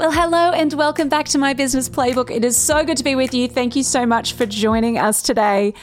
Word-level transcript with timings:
Well, 0.00 0.12
hello 0.12 0.52
and 0.52 0.72
welcome 0.72 1.10
back 1.10 1.28
to 1.28 1.36
my 1.36 1.52
business 1.52 1.86
playbook. 1.86 2.30
It 2.30 2.42
is 2.42 2.56
so 2.56 2.86
good 2.86 2.96
to 2.96 3.04
be 3.04 3.14
with 3.14 3.34
you. 3.34 3.46
Thank 3.46 3.76
you 3.76 3.82
so 3.82 4.06
much 4.06 4.32
for 4.32 4.46
joining 4.46 4.96
us 4.96 5.20
today. 5.20 5.74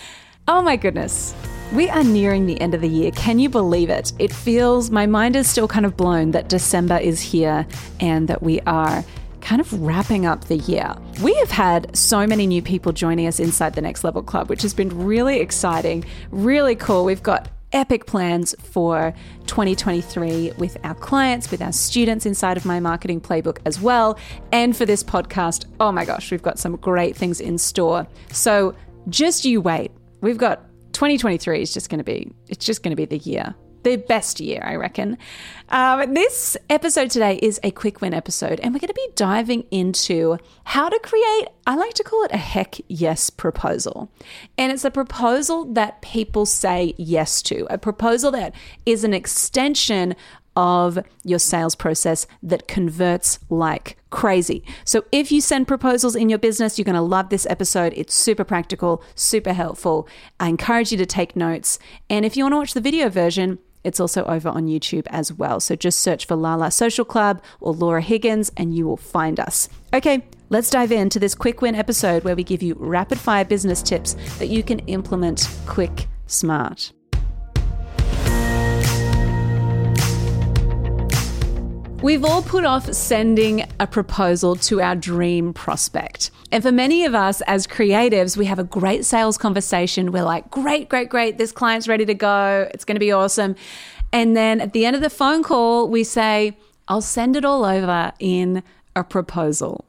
Oh 0.47 0.63
my 0.63 0.75
goodness. 0.75 1.35
We 1.71 1.87
are 1.87 2.03
nearing 2.03 2.47
the 2.47 2.59
end 2.59 2.73
of 2.73 2.81
the 2.81 2.89
year. 2.89 3.11
Can 3.11 3.37
you 3.37 3.47
believe 3.47 3.91
it? 3.91 4.13
It 4.17 4.33
feels, 4.33 4.89
my 4.89 5.05
mind 5.05 5.35
is 5.35 5.47
still 5.47 5.67
kind 5.67 5.85
of 5.85 5.95
blown 5.95 6.31
that 6.31 6.49
December 6.49 6.97
is 6.97 7.21
here 7.21 7.67
and 7.99 8.27
that 8.27 8.41
we 8.41 8.59
are 8.61 9.05
kind 9.41 9.61
of 9.61 9.71
wrapping 9.83 10.25
up 10.25 10.45
the 10.45 10.57
year. 10.57 10.95
We 11.21 11.35
have 11.35 11.51
had 11.51 11.95
so 11.95 12.25
many 12.25 12.47
new 12.47 12.63
people 12.63 12.93
joining 12.93 13.27
us 13.27 13.39
inside 13.39 13.75
the 13.75 13.81
Next 13.81 14.03
Level 14.03 14.23
Club, 14.23 14.49
which 14.49 14.63
has 14.63 14.73
been 14.73 15.05
really 15.05 15.41
exciting, 15.41 16.03
really 16.31 16.75
cool. 16.75 17.05
We've 17.05 17.21
got 17.21 17.49
epic 17.73 18.05
plans 18.05 18.55
for 18.59 19.13
2023 19.47 20.53
with 20.57 20.77
our 20.83 20.95
clients, 20.95 21.51
with 21.51 21.61
our 21.61 21.71
students 21.71 22.25
inside 22.25 22.57
of 22.57 22.65
my 22.65 22.79
marketing 22.79 23.21
playbook 23.21 23.59
as 23.65 23.81
well. 23.81 24.17
And 24.51 24.75
for 24.75 24.85
this 24.85 25.03
podcast, 25.03 25.65
oh 25.79 25.91
my 25.91 26.05
gosh, 26.05 26.31
we've 26.31 26.41
got 26.41 26.59
some 26.59 26.75
great 26.77 27.15
things 27.15 27.39
in 27.39 27.57
store. 27.57 28.07
So 28.31 28.75
just 29.09 29.45
you 29.45 29.61
wait. 29.61 29.91
We've 30.21 30.37
got 30.37 30.63
2023 30.93 31.61
is 31.61 31.73
just 31.73 31.89
going 31.89 31.99
to 31.99 32.03
be, 32.03 32.31
it's 32.47 32.65
just 32.65 32.83
going 32.83 32.91
to 32.91 32.95
be 32.95 33.05
the 33.05 33.17
year 33.19 33.55
the 33.87 33.95
best 33.95 34.39
year, 34.39 34.61
I 34.65 34.75
reckon. 34.75 35.17
Um, 35.69 36.13
this 36.13 36.57
episode 36.69 37.09
today 37.09 37.39
is 37.41 37.59
a 37.63 37.71
quick 37.71 38.01
win 38.01 38.13
episode, 38.13 38.59
and 38.59 38.73
we're 38.73 38.79
going 38.79 38.89
to 38.89 38.93
be 38.93 39.07
diving 39.15 39.63
into 39.71 40.37
how 40.65 40.89
to 40.89 40.99
create, 40.99 41.47
I 41.65 41.75
like 41.75 41.93
to 41.95 42.03
call 42.03 42.23
it 42.23 42.31
a 42.31 42.37
heck 42.37 42.75
yes 42.87 43.29
proposal. 43.29 44.11
And 44.57 44.71
it's 44.71 44.85
a 44.85 44.91
proposal 44.91 45.65
that 45.73 46.01
people 46.01 46.45
say 46.45 46.95
yes 46.97 47.41
to, 47.43 47.65
a 47.69 47.77
proposal 47.77 48.31
that 48.31 48.53
is 48.85 49.03
an 49.03 49.13
extension 49.13 50.15
of 50.57 50.97
your 51.23 51.37
sales 51.37 51.75
process 51.75 52.25
that 52.41 52.67
converts 52.67 53.37
like 53.49 53.95
crazy. 54.09 54.63
So, 54.85 55.05
if 55.11 55.31
you 55.31 55.39
send 55.39 55.67
proposals 55.67 56.15
in 56.15 56.29
your 56.29 56.39
business, 56.39 56.77
you're 56.77 56.83
going 56.83 56.95
to 56.95 57.01
love 57.01 57.29
this 57.29 57.45
episode. 57.45 57.93
It's 57.95 58.15
super 58.15 58.43
practical, 58.43 59.03
super 59.13 59.53
helpful. 59.53 60.07
I 60.39 60.49
encourage 60.49 60.91
you 60.91 60.97
to 60.97 61.05
take 61.05 61.35
notes. 61.35 61.77
And 62.09 62.25
if 62.25 62.35
you 62.35 62.43
want 62.43 62.53
to 62.53 62.57
watch 62.57 62.73
the 62.73 62.81
video 62.81 63.07
version, 63.07 63.59
it's 63.87 64.01
also 64.01 64.25
over 64.25 64.49
on 64.49 64.67
YouTube 64.67 65.07
as 65.09 65.31
well. 65.31 65.61
So 65.61 65.75
just 65.75 66.01
search 66.01 66.25
for 66.25 66.35
Lala 66.35 66.71
Social 66.71 67.05
Club 67.05 67.41
or 67.61 67.73
Laura 67.73 68.01
Higgins 68.01 68.51
and 68.57 68.75
you 68.75 68.85
will 68.85 68.97
find 68.97 69.39
us. 69.39 69.69
Okay, 69.93 70.25
let's 70.49 70.69
dive 70.69 70.91
into 70.91 71.19
this 71.19 71.33
quick 71.33 71.61
win 71.61 71.73
episode 71.73 72.25
where 72.25 72.35
we 72.35 72.43
give 72.43 72.61
you 72.61 72.75
rapid 72.77 73.17
fire 73.17 73.45
business 73.45 73.81
tips 73.81 74.15
that 74.39 74.49
you 74.49 74.61
can 74.61 74.79
implement 74.79 75.49
quick, 75.65 76.07
smart. 76.25 76.91
We've 82.03 82.23
all 82.23 82.43
put 82.43 82.63
off 82.63 82.93
sending 82.93 83.67
a 83.79 83.87
proposal 83.87 84.55
to 84.57 84.81
our 84.81 84.95
dream 84.95 85.51
prospect. 85.51 86.29
And 86.51 86.61
for 86.61 86.71
many 86.71 87.05
of 87.05 87.15
us 87.15 87.41
as 87.41 87.65
creatives, 87.65 88.37
we 88.37 88.45
have 88.45 88.59
a 88.59 88.63
great 88.63 89.03
sales 89.03 89.35
conversation. 89.35 90.11
We're 90.11 90.23
like, 90.23 90.51
great, 90.51 90.89
great, 90.89 91.09
great. 91.09 91.39
This 91.39 91.51
client's 91.51 91.87
ready 91.87 92.05
to 92.05 92.13
go. 92.13 92.69
It's 92.71 92.85
going 92.85 92.97
to 92.97 92.99
be 92.99 93.11
awesome. 93.11 93.55
And 94.13 94.37
then 94.37 94.61
at 94.61 94.73
the 94.73 94.85
end 94.85 94.95
of 94.95 95.01
the 95.01 95.09
phone 95.09 95.41
call, 95.41 95.89
we 95.89 96.03
say, 96.03 96.55
I'll 96.87 97.01
send 97.01 97.35
it 97.35 97.43
all 97.43 97.65
over 97.65 98.11
in 98.19 98.61
a 98.95 99.03
proposal. 99.03 99.83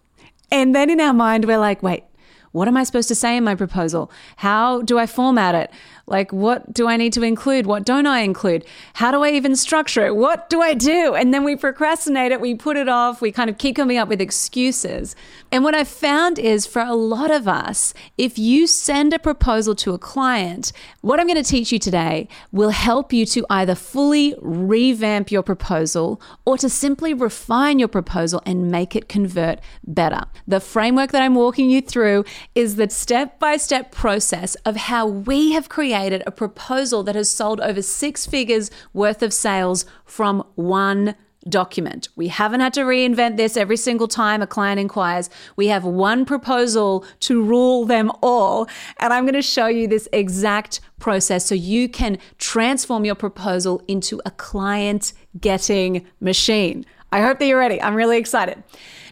And 0.50 0.74
then 0.74 0.88
in 0.88 1.00
our 1.00 1.12
mind, 1.12 1.44
we're 1.44 1.58
like, 1.58 1.82
wait, 1.82 2.04
what 2.52 2.68
am 2.68 2.76
I 2.78 2.84
supposed 2.84 3.08
to 3.08 3.14
say 3.14 3.36
in 3.36 3.44
my 3.44 3.54
proposal? 3.54 4.10
How 4.36 4.80
do 4.80 4.98
I 4.98 5.06
format 5.06 5.54
it? 5.54 5.70
Like, 6.08 6.32
what 6.32 6.72
do 6.72 6.88
I 6.88 6.96
need 6.96 7.12
to 7.12 7.22
include? 7.22 7.66
What 7.66 7.84
don't 7.84 8.06
I 8.06 8.20
include? 8.20 8.64
How 8.94 9.10
do 9.10 9.22
I 9.22 9.30
even 9.30 9.54
structure 9.56 10.06
it? 10.06 10.16
What 10.16 10.48
do 10.48 10.62
I 10.62 10.72
do? 10.72 11.14
And 11.14 11.34
then 11.34 11.44
we 11.44 11.54
procrastinate 11.54 12.32
it, 12.32 12.40
we 12.40 12.54
put 12.54 12.76
it 12.76 12.88
off, 12.88 13.20
we 13.20 13.30
kind 13.30 13.50
of 13.50 13.58
keep 13.58 13.76
coming 13.76 13.98
up 13.98 14.08
with 14.08 14.20
excuses. 14.20 15.14
And 15.52 15.64
what 15.64 15.74
I 15.74 15.84
found 15.84 16.38
is 16.38 16.66
for 16.66 16.80
a 16.80 16.94
lot 16.94 17.30
of 17.30 17.46
us, 17.46 17.92
if 18.16 18.38
you 18.38 18.66
send 18.66 19.12
a 19.12 19.18
proposal 19.18 19.74
to 19.76 19.92
a 19.92 19.98
client, 19.98 20.72
what 21.02 21.20
I'm 21.20 21.26
going 21.26 21.42
to 21.42 21.48
teach 21.48 21.72
you 21.72 21.78
today 21.78 22.28
will 22.52 22.70
help 22.70 23.12
you 23.12 23.26
to 23.26 23.44
either 23.50 23.74
fully 23.74 24.34
revamp 24.40 25.30
your 25.30 25.42
proposal 25.42 26.20
or 26.46 26.56
to 26.58 26.68
simply 26.68 27.12
refine 27.12 27.78
your 27.78 27.88
proposal 27.88 28.42
and 28.46 28.70
make 28.70 28.96
it 28.96 29.08
convert 29.08 29.60
better. 29.86 30.22
The 30.46 30.60
framework 30.60 31.12
that 31.12 31.22
I'm 31.22 31.34
walking 31.34 31.68
you 31.68 31.82
through 31.82 32.24
is 32.54 32.76
the 32.76 32.88
step 32.88 33.38
by 33.38 33.58
step 33.58 33.92
process 33.92 34.54
of 34.64 34.76
how 34.76 35.06
we 35.06 35.52
have 35.52 35.68
created 35.68 35.97
a 36.06 36.30
proposal 36.30 37.02
that 37.02 37.14
has 37.14 37.28
sold 37.28 37.60
over 37.60 37.82
six 37.82 38.26
figures 38.26 38.70
worth 38.92 39.22
of 39.22 39.32
sales 39.32 39.84
from 40.04 40.44
one 40.54 41.14
document. 41.48 42.08
We 42.16 42.28
haven't 42.28 42.60
had 42.60 42.74
to 42.74 42.80
reinvent 42.80 43.36
this 43.36 43.56
every 43.56 43.76
single 43.76 44.08
time 44.08 44.42
a 44.42 44.46
client 44.46 44.80
inquires. 44.80 45.30
We 45.56 45.68
have 45.68 45.84
one 45.84 46.24
proposal 46.24 47.04
to 47.20 47.42
rule 47.42 47.84
them 47.84 48.10
all. 48.22 48.68
And 48.98 49.12
I'm 49.12 49.24
going 49.24 49.34
to 49.34 49.42
show 49.42 49.66
you 49.66 49.86
this 49.88 50.08
exact 50.12 50.80
process 50.98 51.46
so 51.46 51.54
you 51.54 51.88
can 51.88 52.18
transform 52.38 53.04
your 53.04 53.14
proposal 53.14 53.82
into 53.88 54.20
a 54.26 54.30
client 54.32 55.12
getting 55.40 56.06
machine. 56.20 56.84
I 57.12 57.22
hope 57.22 57.38
that 57.38 57.46
you're 57.46 57.58
ready. 57.58 57.80
I'm 57.80 57.94
really 57.94 58.18
excited. 58.18 58.62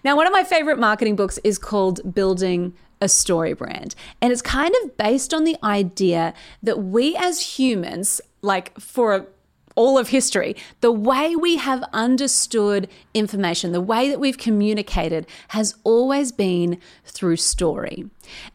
Now, 0.05 0.17
one 0.17 0.27
of 0.27 0.33
my 0.33 0.45
favorite 0.45 0.79
marketing 0.79 1.17
books 1.17 1.39
is 1.43 1.59
called 1.59 2.15
Building 2.15 2.75
a 3.01 3.09
story 3.09 3.53
brand. 3.53 3.95
And 4.21 4.33
it's 4.33 4.43
kind 4.43 4.75
of 4.83 4.97
based 4.97 5.35
on 5.35 5.45
the 5.45 5.57
idea 5.63 6.35
that 6.63 6.83
we 6.83 7.17
as 7.17 7.59
humans, 7.59 8.21
like 8.43 8.79
for 8.81 9.27
all 9.77 9.99
of 9.99 10.09
history, 10.09 10.57
the 10.81 10.91
way 10.91 11.37
we 11.37 11.57
have 11.57 11.85
understood 11.93 12.89
information, 13.13 13.73
the 13.73 13.81
way 13.81 14.09
that 14.09 14.19
we've 14.19 14.39
communicated 14.39 15.27
has 15.49 15.75
always 15.85 16.33
been 16.33 16.79
through 17.05 17.37
story. 17.37 18.09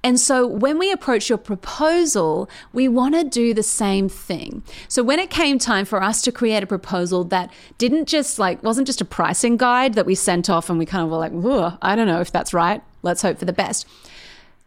And 0.04 0.20
so 0.20 0.48
when 0.48 0.80
we 0.80 0.92
approach 0.92 1.30
your 1.30 1.38
proposal, 1.38 2.50
we 2.74 2.88
want 2.88 3.14
to 3.14 3.24
do 3.24 3.54
the 3.54 3.64
same 3.64 4.10
thing. 4.10 4.64
So 4.88 5.04
when 5.04 5.20
it 5.20 5.30
came 5.30 5.60
time 5.60 5.86
for 5.86 6.02
us 6.02 6.24
to 6.24 6.32
create 6.32 6.64
a 6.64 6.68
proposal 6.68 7.24
that 7.26 7.54
didn't 7.78 8.08
just 8.08 8.40
like, 8.40 8.64
wasn't 8.64 8.88
just 8.88 9.00
a 9.00 9.06
pricing 9.06 9.58
guide 9.58 9.94
that 9.94 10.08
we 10.08 10.16
sent 10.16 10.50
off 10.50 10.72
and 10.72 10.80
we 10.80 10.88
kind 10.88 11.04
of 11.04 11.12
were 11.12 11.18
like, 11.18 11.78
I 11.84 11.96
don't 11.96 12.08
know 12.08 12.20
if 12.20 12.32
that's 12.32 12.52
right. 12.52 12.82
Let's 13.04 13.22
hope 13.22 13.38
for 13.38 13.46
the 13.46 13.54
best 13.54 13.88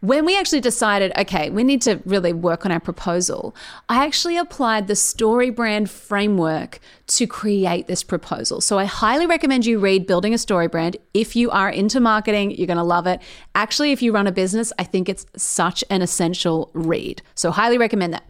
when 0.05 0.25
we 0.25 0.37
actually 0.37 0.61
decided, 0.61 1.11
okay, 1.17 1.49
we 1.49 1.63
need 1.63 1.81
to 1.83 2.01
really 2.05 2.33
work 2.33 2.65
on 2.65 2.71
our 2.71 2.79
proposal, 2.79 3.55
I 3.89 4.05
actually 4.05 4.37
applied 4.37 4.87
the 4.87 4.95
story 4.95 5.49
brand 5.49 5.89
framework 5.89 6.79
to 7.07 7.25
create 7.25 7.87
this 7.87 8.03
proposal. 8.03 8.61
So 8.61 8.77
I 8.77 8.85
highly 8.85 9.25
recommend 9.25 9.65
you 9.65 9.79
read 9.79 10.05
Building 10.05 10.33
a 10.33 10.37
Story 10.37 10.67
Brand. 10.67 10.97
If 11.13 11.35
you 11.35 11.49
are 11.49 11.69
into 11.69 11.99
marketing, 11.99 12.51
you're 12.51 12.67
going 12.67 12.77
to 12.77 12.83
love 12.83 13.07
it. 13.07 13.21
Actually, 13.55 13.91
if 13.91 14.01
you 14.01 14.11
run 14.11 14.27
a 14.27 14.31
business, 14.31 14.71
I 14.77 14.83
think 14.83 15.09
it's 15.09 15.25
such 15.35 15.83
an 15.89 16.01
essential 16.01 16.69
read. 16.73 17.21
So 17.33 17.51
highly 17.51 17.77
recommend 17.77 18.13
that. 18.13 18.29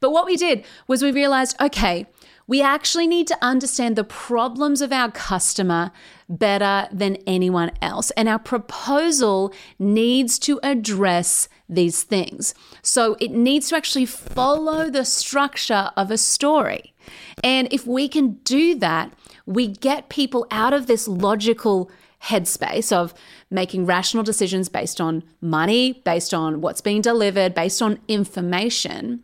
But 0.00 0.10
what 0.10 0.26
we 0.26 0.36
did 0.36 0.64
was 0.86 1.02
we 1.02 1.12
realized, 1.12 1.56
okay, 1.60 2.06
we 2.46 2.60
actually 2.62 3.06
need 3.06 3.26
to 3.28 3.38
understand 3.42 3.96
the 3.96 4.04
problems 4.04 4.80
of 4.82 4.92
our 4.92 5.10
customer 5.10 5.90
better 6.28 6.88
than 6.92 7.16
anyone 7.26 7.70
else. 7.80 8.10
And 8.12 8.28
our 8.28 8.38
proposal 8.38 9.52
needs 9.78 10.38
to 10.40 10.60
address 10.62 11.48
these 11.68 12.02
things. 12.02 12.54
So 12.82 13.16
it 13.20 13.30
needs 13.30 13.68
to 13.68 13.76
actually 13.76 14.06
follow 14.06 14.90
the 14.90 15.04
structure 15.04 15.90
of 15.96 16.10
a 16.10 16.18
story. 16.18 16.94
And 17.42 17.68
if 17.72 17.86
we 17.86 18.08
can 18.08 18.34
do 18.44 18.74
that, 18.76 19.12
we 19.46 19.68
get 19.68 20.08
people 20.08 20.46
out 20.50 20.72
of 20.72 20.86
this 20.86 21.08
logical 21.08 21.90
headspace 22.24 22.90
of 22.90 23.12
making 23.50 23.84
rational 23.84 24.24
decisions 24.24 24.68
based 24.68 25.00
on 25.00 25.22
money, 25.40 26.00
based 26.04 26.32
on 26.32 26.60
what's 26.62 26.80
being 26.80 27.02
delivered, 27.02 27.54
based 27.54 27.82
on 27.82 27.98
information. 28.08 29.22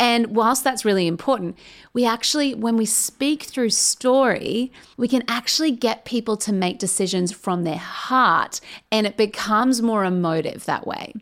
And 0.00 0.36
whilst 0.36 0.62
that's 0.62 0.84
really 0.84 1.08
important, 1.08 1.58
we 1.92 2.04
actually, 2.04 2.54
when 2.54 2.76
we 2.76 2.86
speak 2.86 3.42
through 3.42 3.70
story, 3.70 4.72
we 4.96 5.08
can 5.08 5.24
actually 5.26 5.72
get 5.72 6.04
people 6.04 6.36
to 6.38 6.52
make 6.52 6.78
decisions 6.78 7.32
from 7.32 7.64
their 7.64 7.78
heart 7.78 8.60
and 8.92 9.06
it 9.06 9.16
becomes 9.16 9.82
more 9.82 10.04
emotive 10.04 10.64
that 10.66 10.86
way. 10.86 11.14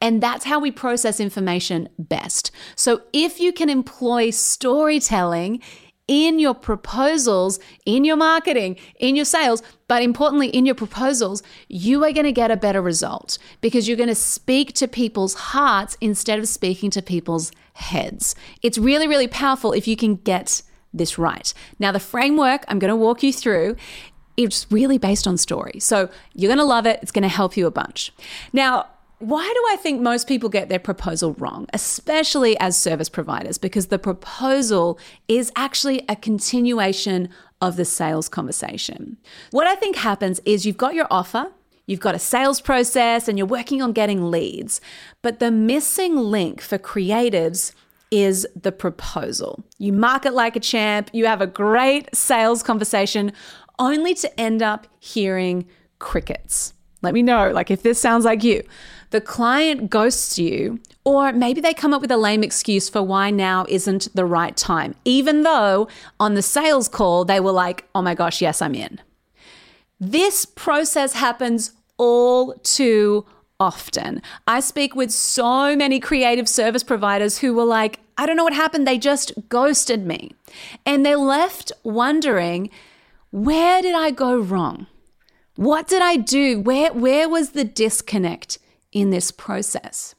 And 0.00 0.22
that's 0.22 0.44
how 0.44 0.60
we 0.60 0.70
process 0.70 1.20
information 1.20 1.88
best. 1.98 2.50
So 2.76 3.02
if 3.14 3.40
you 3.40 3.52
can 3.52 3.70
employ 3.70 4.30
storytelling, 4.30 5.62
in 6.08 6.38
your 6.38 6.54
proposals, 6.54 7.60
in 7.84 8.04
your 8.04 8.16
marketing, 8.16 8.76
in 8.98 9.14
your 9.14 9.26
sales, 9.26 9.62
but 9.86 10.02
importantly, 10.02 10.48
in 10.48 10.66
your 10.66 10.74
proposals, 10.74 11.42
you 11.68 12.02
are 12.04 12.12
going 12.12 12.24
to 12.24 12.32
get 12.32 12.50
a 12.50 12.56
better 12.56 12.82
result 12.82 13.38
because 13.60 13.86
you're 13.86 13.96
going 13.96 14.08
to 14.08 14.14
speak 14.14 14.72
to 14.72 14.88
people's 14.88 15.34
hearts 15.34 15.96
instead 16.00 16.38
of 16.38 16.48
speaking 16.48 16.90
to 16.90 17.02
people's 17.02 17.52
heads. 17.74 18.34
It's 18.62 18.78
really, 18.78 19.06
really 19.06 19.28
powerful 19.28 19.72
if 19.72 19.86
you 19.86 19.96
can 19.96 20.16
get 20.16 20.62
this 20.92 21.18
right. 21.18 21.52
Now, 21.78 21.92
the 21.92 22.00
framework 22.00 22.64
I'm 22.68 22.78
going 22.78 22.90
to 22.90 22.96
walk 22.96 23.22
you 23.22 23.32
through 23.32 23.76
it's 24.38 24.70
really 24.70 24.98
based 24.98 25.26
on 25.26 25.36
story. 25.36 25.80
So 25.80 26.08
you're 26.32 26.48
going 26.48 26.58
to 26.58 26.64
love 26.64 26.86
it. 26.86 27.00
It's 27.02 27.10
going 27.10 27.22
to 27.22 27.28
help 27.28 27.56
you 27.56 27.66
a 27.66 27.72
bunch. 27.72 28.12
Now, 28.52 28.86
why 29.18 29.42
do 29.42 29.64
I 29.72 29.76
think 29.76 30.00
most 30.00 30.28
people 30.28 30.48
get 30.48 30.68
their 30.68 30.78
proposal 30.78 31.34
wrong, 31.34 31.66
especially 31.72 32.58
as 32.60 32.76
service 32.76 33.08
providers? 33.08 33.58
Because 33.58 33.88
the 33.88 33.98
proposal 33.98 34.98
is 35.26 35.50
actually 35.56 36.04
a 36.08 36.14
continuation 36.14 37.28
of 37.60 37.76
the 37.76 37.84
sales 37.84 38.28
conversation. 38.28 39.16
What 39.50 39.66
I 39.66 39.74
think 39.74 39.96
happens 39.96 40.40
is 40.44 40.64
you've 40.64 40.76
got 40.76 40.94
your 40.94 41.08
offer, 41.10 41.50
you've 41.86 42.00
got 42.00 42.14
a 42.14 42.20
sales 42.20 42.60
process, 42.60 43.26
and 43.26 43.36
you're 43.36 43.46
working 43.46 43.82
on 43.82 43.92
getting 43.92 44.30
leads. 44.30 44.80
But 45.22 45.40
the 45.40 45.50
missing 45.50 46.16
link 46.16 46.60
for 46.60 46.78
creatives 46.78 47.72
is 48.10 48.46
the 48.54 48.72
proposal. 48.72 49.64
You 49.78 49.92
market 49.92 50.32
like 50.32 50.54
a 50.54 50.60
champ, 50.60 51.10
you 51.12 51.26
have 51.26 51.40
a 51.40 51.46
great 51.46 52.14
sales 52.14 52.62
conversation, 52.62 53.32
only 53.80 54.14
to 54.14 54.40
end 54.40 54.62
up 54.62 54.86
hearing 55.00 55.66
crickets. 55.98 56.72
Let 57.02 57.14
me 57.14 57.22
know, 57.22 57.50
like 57.50 57.70
if 57.70 57.82
this 57.82 58.00
sounds 58.00 58.24
like 58.24 58.42
you. 58.42 58.62
The 59.10 59.20
client 59.20 59.88
ghosts 59.88 60.38
you, 60.38 60.80
or 61.04 61.32
maybe 61.32 61.60
they 61.60 61.72
come 61.72 61.94
up 61.94 62.02
with 62.02 62.10
a 62.10 62.16
lame 62.16 62.42
excuse 62.42 62.88
for 62.88 63.02
why 63.02 63.30
now 63.30 63.64
isn't 63.68 64.08
the 64.14 64.24
right 64.24 64.56
time, 64.56 64.94
even 65.04 65.42
though 65.42 65.88
on 66.20 66.34
the 66.34 66.42
sales 66.42 66.88
call 66.88 67.24
they 67.24 67.40
were 67.40 67.52
like, 67.52 67.84
oh 67.94 68.02
my 68.02 68.14
gosh, 68.14 68.42
yes, 68.42 68.60
I'm 68.60 68.74
in. 68.74 69.00
This 70.00 70.44
process 70.44 71.14
happens 71.14 71.72
all 71.96 72.54
too 72.62 73.24
often. 73.58 74.22
I 74.46 74.60
speak 74.60 74.94
with 74.94 75.10
so 75.10 75.74
many 75.74 75.98
creative 75.98 76.48
service 76.48 76.84
providers 76.84 77.38
who 77.38 77.54
were 77.54 77.64
like, 77.64 78.00
I 78.16 78.26
don't 78.26 78.36
know 78.36 78.44
what 78.44 78.52
happened. 78.52 78.86
They 78.86 78.98
just 78.98 79.32
ghosted 79.48 80.06
me. 80.06 80.32
And 80.84 81.04
they're 81.04 81.16
left 81.16 81.72
wondering, 81.82 82.70
where 83.30 83.82
did 83.82 83.94
I 83.94 84.10
go 84.10 84.38
wrong? 84.38 84.86
What 85.58 85.88
did 85.88 86.02
I 86.02 86.14
do? 86.14 86.60
Where, 86.60 86.92
where 86.92 87.28
was 87.28 87.50
the 87.50 87.64
disconnect 87.64 88.60
in 88.92 89.10
this 89.10 89.32
process? 89.32 90.14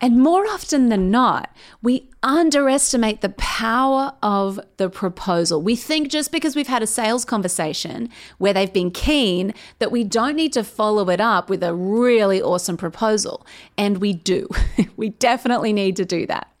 And 0.00 0.20
more 0.20 0.46
often 0.46 0.88
than 0.88 1.10
not, 1.10 1.52
we 1.82 2.08
underestimate 2.22 3.20
the 3.20 3.30
power 3.30 4.12
of 4.22 4.60
the 4.76 4.88
proposal. 4.88 5.60
We 5.60 5.74
think 5.74 6.10
just 6.10 6.30
because 6.30 6.54
we've 6.54 6.68
had 6.68 6.84
a 6.84 6.86
sales 6.86 7.24
conversation 7.24 8.08
where 8.38 8.52
they've 8.52 8.72
been 8.72 8.92
keen 8.92 9.52
that 9.80 9.90
we 9.90 10.04
don't 10.04 10.36
need 10.36 10.52
to 10.52 10.62
follow 10.62 11.10
it 11.10 11.20
up 11.20 11.50
with 11.50 11.64
a 11.64 11.74
really 11.74 12.40
awesome 12.40 12.76
proposal. 12.76 13.44
And 13.76 13.98
we 13.98 14.12
do. 14.12 14.48
we 14.96 15.08
definitely 15.08 15.72
need 15.72 15.96
to 15.96 16.04
do 16.04 16.24
that. 16.28 16.52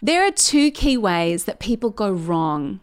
There 0.00 0.26
are 0.26 0.30
two 0.30 0.70
key 0.70 0.96
ways 0.96 1.44
that 1.44 1.60
people 1.60 1.90
go 1.90 2.10
wrong 2.10 2.80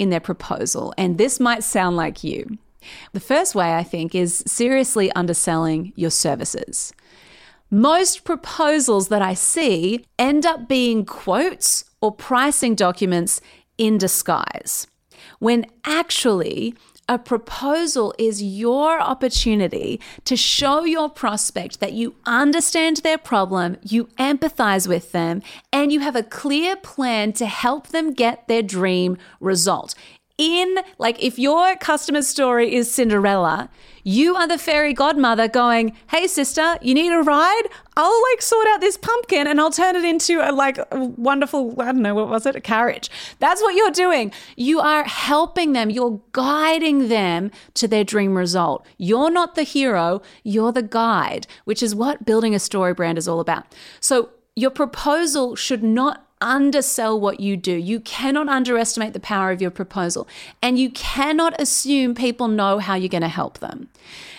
in 0.00 0.10
their 0.10 0.18
proposal. 0.18 0.92
And 0.98 1.16
this 1.16 1.38
might 1.38 1.62
sound 1.62 1.94
like 1.96 2.24
you. 2.24 2.58
The 3.12 3.20
first 3.20 3.54
way, 3.54 3.74
I 3.74 3.82
think, 3.82 4.14
is 4.14 4.42
seriously 4.46 5.10
underselling 5.12 5.92
your 5.96 6.10
services. 6.10 6.92
Most 7.70 8.24
proposals 8.24 9.08
that 9.08 9.22
I 9.22 9.34
see 9.34 10.04
end 10.18 10.46
up 10.46 10.68
being 10.68 11.04
quotes 11.04 11.84
or 12.00 12.12
pricing 12.12 12.74
documents 12.74 13.40
in 13.76 13.98
disguise, 13.98 14.86
when 15.40 15.66
actually 15.84 16.74
a 17.08 17.18
proposal 17.18 18.12
is 18.18 18.42
your 18.42 19.00
opportunity 19.00 20.00
to 20.24 20.36
show 20.36 20.84
your 20.84 21.08
prospect 21.08 21.78
that 21.78 21.92
you 21.92 22.16
understand 22.26 22.98
their 22.98 23.18
problem, 23.18 23.76
you 23.82 24.06
empathize 24.18 24.88
with 24.88 25.12
them, 25.12 25.40
and 25.72 25.92
you 25.92 26.00
have 26.00 26.16
a 26.16 26.24
clear 26.24 26.74
plan 26.74 27.32
to 27.34 27.46
help 27.46 27.88
them 27.88 28.12
get 28.12 28.48
their 28.48 28.62
dream 28.62 29.16
result 29.38 29.94
in 30.38 30.76
like 30.98 31.22
if 31.22 31.38
your 31.38 31.76
customer 31.76 32.22
story 32.22 32.74
is 32.74 32.90
Cinderella, 32.90 33.70
you 34.04 34.36
are 34.36 34.46
the 34.46 34.58
fairy 34.58 34.92
godmother 34.92 35.48
going, 35.48 35.96
"Hey 36.08 36.26
sister, 36.26 36.78
you 36.82 36.94
need 36.94 37.12
a 37.12 37.22
ride? 37.22 37.64
I'll 37.96 38.22
like 38.30 38.42
sort 38.42 38.66
out 38.68 38.80
this 38.80 38.96
pumpkin 38.98 39.46
and 39.46 39.60
I'll 39.60 39.70
turn 39.70 39.96
it 39.96 40.04
into 40.04 40.40
a 40.40 40.52
like 40.52 40.78
a 40.78 40.86
wonderful, 41.16 41.80
I 41.80 41.86
don't 41.86 42.02
know, 42.02 42.14
what 42.14 42.28
was 42.28 42.44
it? 42.44 42.54
A 42.54 42.60
carriage." 42.60 43.10
That's 43.38 43.62
what 43.62 43.74
you're 43.74 43.90
doing. 43.90 44.30
You 44.56 44.80
are 44.80 45.04
helping 45.04 45.72
them, 45.72 45.90
you're 45.90 46.20
guiding 46.32 47.08
them 47.08 47.50
to 47.74 47.88
their 47.88 48.04
dream 48.04 48.36
result. 48.36 48.86
You're 48.98 49.30
not 49.30 49.54
the 49.54 49.62
hero, 49.62 50.20
you're 50.44 50.72
the 50.72 50.82
guide, 50.82 51.46
which 51.64 51.82
is 51.82 51.94
what 51.94 52.26
building 52.26 52.54
a 52.54 52.58
story 52.58 52.92
brand 52.92 53.16
is 53.18 53.26
all 53.26 53.40
about. 53.40 53.74
So, 54.00 54.30
your 54.54 54.70
proposal 54.70 55.54
should 55.54 55.82
not 55.82 56.25
undersell 56.40 57.18
what 57.18 57.40
you 57.40 57.56
do. 57.56 57.72
You 57.72 58.00
cannot 58.00 58.48
underestimate 58.48 59.12
the 59.12 59.20
power 59.20 59.50
of 59.50 59.60
your 59.62 59.70
proposal. 59.70 60.28
And 60.62 60.78
you 60.78 60.90
cannot 60.90 61.60
assume 61.60 62.14
people 62.14 62.48
know 62.48 62.78
how 62.78 62.94
you're 62.94 63.08
going 63.08 63.22
to 63.22 63.28
help 63.28 63.58
them. 63.58 63.88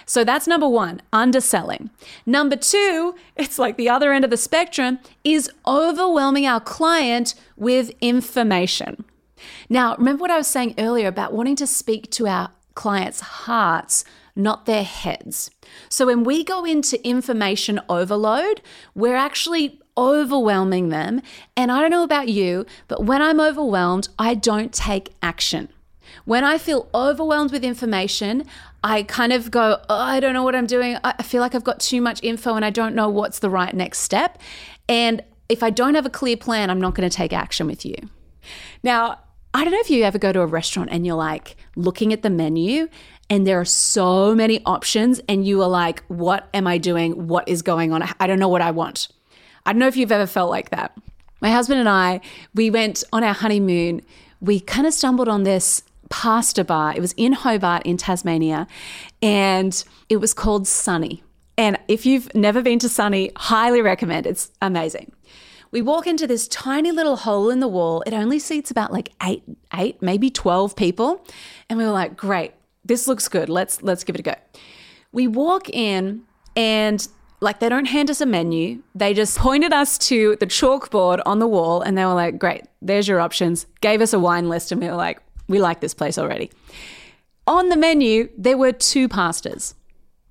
So 0.06 0.24
that's 0.24 0.48
number 0.48 0.70
one, 0.70 1.02
underselling. 1.12 1.90
Number 2.26 2.56
two, 2.56 3.16
it's 3.36 3.60
like 3.60 3.76
the 3.76 3.90
other 3.90 4.14
end 4.14 4.24
of 4.24 4.32
the 4.32 4.38
spectrum, 4.38 5.00
is 5.24 5.52
overwhelming 5.66 6.46
our 6.46 6.62
client 6.62 7.36
with 7.58 7.92
information. 8.00 9.04
Now, 9.70 9.96
remember 9.98 10.22
what 10.22 10.32
I 10.32 10.38
was 10.38 10.48
saying 10.48 10.76
earlier 10.78 11.08
about 11.08 11.34
wanting 11.34 11.58
to 11.58 11.68
speak 11.68 12.10
to 12.12 12.28
our 12.28 12.52
clients' 12.74 13.20
hearts, 13.20 14.06
not 14.36 14.66
their 14.66 14.84
heads. 14.84 15.52
So 15.90 16.06
when 16.06 16.24
we 16.24 16.44
go 16.44 16.64
into 16.64 17.06
information 17.06 17.82
overload, 17.90 18.62
we're 18.96 19.16
actually 19.16 19.82
overwhelming 19.98 20.90
them. 20.90 21.22
And 21.56 21.72
I 21.72 21.82
don't 21.82 21.92
know 21.92 22.04
about 22.04 22.30
you, 22.30 22.66
but 22.88 23.04
when 23.04 23.22
I'm 23.22 23.40
overwhelmed, 23.40 24.10
I 24.20 24.36
don't 24.36 24.74
take 24.74 25.14
action. 25.22 25.70
When 26.26 26.44
I 26.44 26.58
feel 26.58 26.90
overwhelmed 26.94 27.52
with 27.52 27.64
information, 27.64 28.46
I 28.84 29.04
kind 29.04 29.34
of 29.34 29.52
go, 29.52 29.82
oh, 29.90 29.96
I 29.96 30.20
don't 30.20 30.34
know 30.34 30.44
what 30.44 30.56
I'm 30.56 30.68
doing. 30.68 30.98
I 31.04 31.24
feel 31.24 31.42
like 31.42 31.56
I've 31.56 31.64
got 31.64 31.80
too 31.80 32.02
much 32.02 32.24
info 32.24 32.56
and 32.56 32.64
I 32.64 32.70
don't 32.70 32.96
know 32.96 33.10
what's 33.10 33.40
the 33.40 33.50
right 33.50 33.74
next 33.74 34.00
step. 34.00 34.40
And 34.88 35.24
if 35.50 35.64
I 35.64 35.70
don't 35.70 35.96
have 35.96 36.06
a 36.06 36.10
clear 36.10 36.38
plan, 36.38 36.70
I'm 36.70 36.80
not 36.80 36.96
going 36.96 37.10
to 37.10 37.16
take 37.16 37.34
action 37.34 37.68
with 37.68 37.86
you. 37.86 37.96
Now, 38.84 39.20
I 39.54 39.64
don't 39.64 39.74
know 39.74 39.80
if 39.80 39.90
you 39.90 40.04
ever 40.04 40.20
go 40.20 40.32
to 40.32 40.42
a 40.42 40.46
restaurant 40.46 40.90
and 40.92 41.06
you're 41.06 41.16
like 41.16 41.56
looking 41.76 42.14
at 42.14 42.22
the 42.22 42.30
menu 42.30 42.88
and 43.30 43.46
there 43.48 43.60
are 43.60 43.66
so 43.66 44.36
many 44.36 44.62
options 44.66 45.20
and 45.28 45.46
you 45.46 45.62
are 45.62 45.70
like, 45.70 46.04
what 46.08 46.48
am 46.54 46.68
I 46.68 46.78
doing? 46.78 47.28
What 47.28 47.48
is 47.48 47.62
going 47.62 47.92
on? 47.92 48.04
I 48.20 48.28
don't 48.28 48.40
know 48.40 48.50
what 48.50 48.62
I 48.62 48.72
want. 48.72 49.08
I 49.68 49.74
don't 49.74 49.80
know 49.80 49.88
if 49.88 49.98
you've 49.98 50.14
ever 50.14 50.26
felt 50.26 50.50
like 50.50 50.70
that. 50.70 50.98
My 51.42 51.52
husband 51.52 51.82
and 51.82 51.90
I, 51.90 52.22
we 52.56 52.70
went 52.72 53.04
on 53.12 53.22
our 53.22 53.34
honeymoon. 53.34 54.02
We 54.40 54.62
kind 54.62 54.88
of 54.88 54.94
stumbled 54.94 55.28
on 55.28 55.44
this 55.44 55.84
pasta 56.10 56.64
bar. 56.64 56.96
It 56.96 57.02
was 57.02 57.14
in 57.18 57.34
Hobart 57.34 57.86
in 57.86 57.98
Tasmania 57.98 58.66
and 59.22 59.84
it 60.08 60.18
was 60.18 60.34
called 60.34 60.70
Sonny. 60.70 61.22
And 61.58 61.78
if 61.90 62.06
you've 62.06 62.34
never 62.34 62.62
been 62.62 62.80
to 62.80 62.88
Sonny, 62.88 63.32
highly 63.36 63.82
recommend. 63.82 64.26
It's 64.26 64.52
amazing. 64.62 65.12
We 65.72 65.82
walk 65.82 66.08
into 66.08 66.28
this 66.28 66.48
tiny 66.48 66.94
little 66.94 67.18
hole 67.18 67.50
in 67.50 67.60
the 67.60 67.68
wall. 67.68 68.04
It 68.08 68.14
only 68.14 68.40
seats 68.40 68.72
about 68.72 68.94
like 68.94 69.12
8 69.22 69.44
8 69.74 70.02
maybe 70.02 70.30
12 70.30 70.78
people. 70.78 71.26
And 71.70 71.78
we 71.78 71.84
were 71.84 71.92
like, 71.92 72.16
"Great. 72.16 72.54
This 72.86 73.06
looks 73.06 73.28
good. 73.28 73.50
Let's 73.50 73.84
let's 73.84 74.06
give 74.06 74.16
it 74.16 74.20
a 74.20 74.24
go." 74.24 74.36
We 75.12 75.28
walk 75.28 75.70
in 75.70 76.24
and 76.56 77.06
like 77.40 77.60
they 77.60 77.70
don't 77.70 77.86
hand 77.86 78.10
us 78.10 78.22
a 78.22 78.26
menu. 78.26 78.82
They 78.96 79.14
just 79.14 79.38
pointed 79.38 79.74
us 79.74 79.98
to 80.00 80.38
the 80.40 80.48
chalkboard 80.48 81.22
on 81.26 81.40
the 81.40 81.48
wall 81.48 81.82
and 81.82 81.98
they 81.98 82.06
were 82.06 82.14
like, 82.14 82.40
great, 82.40 82.66
there's 82.82 83.08
your 83.08 83.20
options. 83.20 83.66
Gave 83.82 84.02
us 84.02 84.14
a 84.14 84.20
wine 84.20 84.50
list 84.50 84.72
and 84.72 84.82
we 84.82 84.88
were 84.88 84.96
like, 84.96 85.22
we 85.48 85.60
like 85.60 85.80
this 85.80 85.94
place 85.94 86.18
already. 86.18 86.52
On 87.46 87.70
the 87.70 87.78
menu, 87.78 88.30
there 88.38 88.58
were 88.58 88.72
two 88.72 89.08
pastas. 89.08 89.74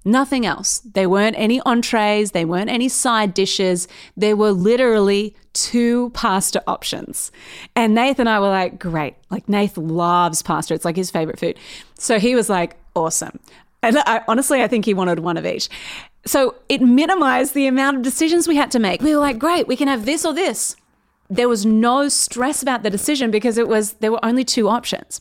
Nothing 0.04 0.46
else. 0.46 0.80
There 0.80 1.08
weren't 1.08 1.36
any 1.36 1.60
entrees, 1.62 2.30
there 2.30 2.46
weren't 2.46 2.70
any 2.70 2.88
side 2.88 3.34
dishes. 3.34 3.88
There 4.16 4.36
were 4.36 4.52
literally 4.52 5.34
two 5.52 6.10
pasta 6.10 6.62
options. 6.68 7.32
And 7.74 7.92
Nathan 7.92 8.28
and 8.28 8.28
I 8.28 8.38
were 8.38 8.48
like, 8.48 8.78
great. 8.78 9.16
Like, 9.30 9.48
Nathan 9.48 9.88
loves 9.88 10.42
pasta. 10.42 10.74
It's 10.74 10.84
like 10.84 10.94
his 10.94 11.10
favorite 11.10 11.40
food. 11.40 11.58
So 11.98 12.20
he 12.20 12.36
was 12.36 12.48
like, 12.48 12.76
awesome. 12.94 13.40
And 13.86 13.98
I, 13.98 14.22
honestly, 14.26 14.62
I 14.62 14.68
think 14.68 14.84
he 14.84 14.94
wanted 14.94 15.20
one 15.20 15.36
of 15.36 15.46
each. 15.46 15.68
So 16.24 16.56
it 16.68 16.80
minimized 16.80 17.54
the 17.54 17.66
amount 17.66 17.98
of 17.98 18.02
decisions 18.02 18.48
we 18.48 18.56
had 18.56 18.70
to 18.72 18.78
make. 18.78 19.00
We 19.00 19.14
were 19.14 19.20
like, 19.20 19.38
great, 19.38 19.68
we 19.68 19.76
can 19.76 19.88
have 19.88 20.04
this 20.04 20.24
or 20.24 20.34
this. 20.34 20.76
There 21.28 21.48
was 21.48 21.66
no 21.66 22.08
stress 22.08 22.62
about 22.62 22.82
the 22.82 22.90
decision 22.90 23.30
because 23.30 23.58
it 23.58 23.68
was 23.68 23.94
there 23.94 24.12
were 24.12 24.24
only 24.24 24.44
two 24.44 24.68
options. 24.68 25.20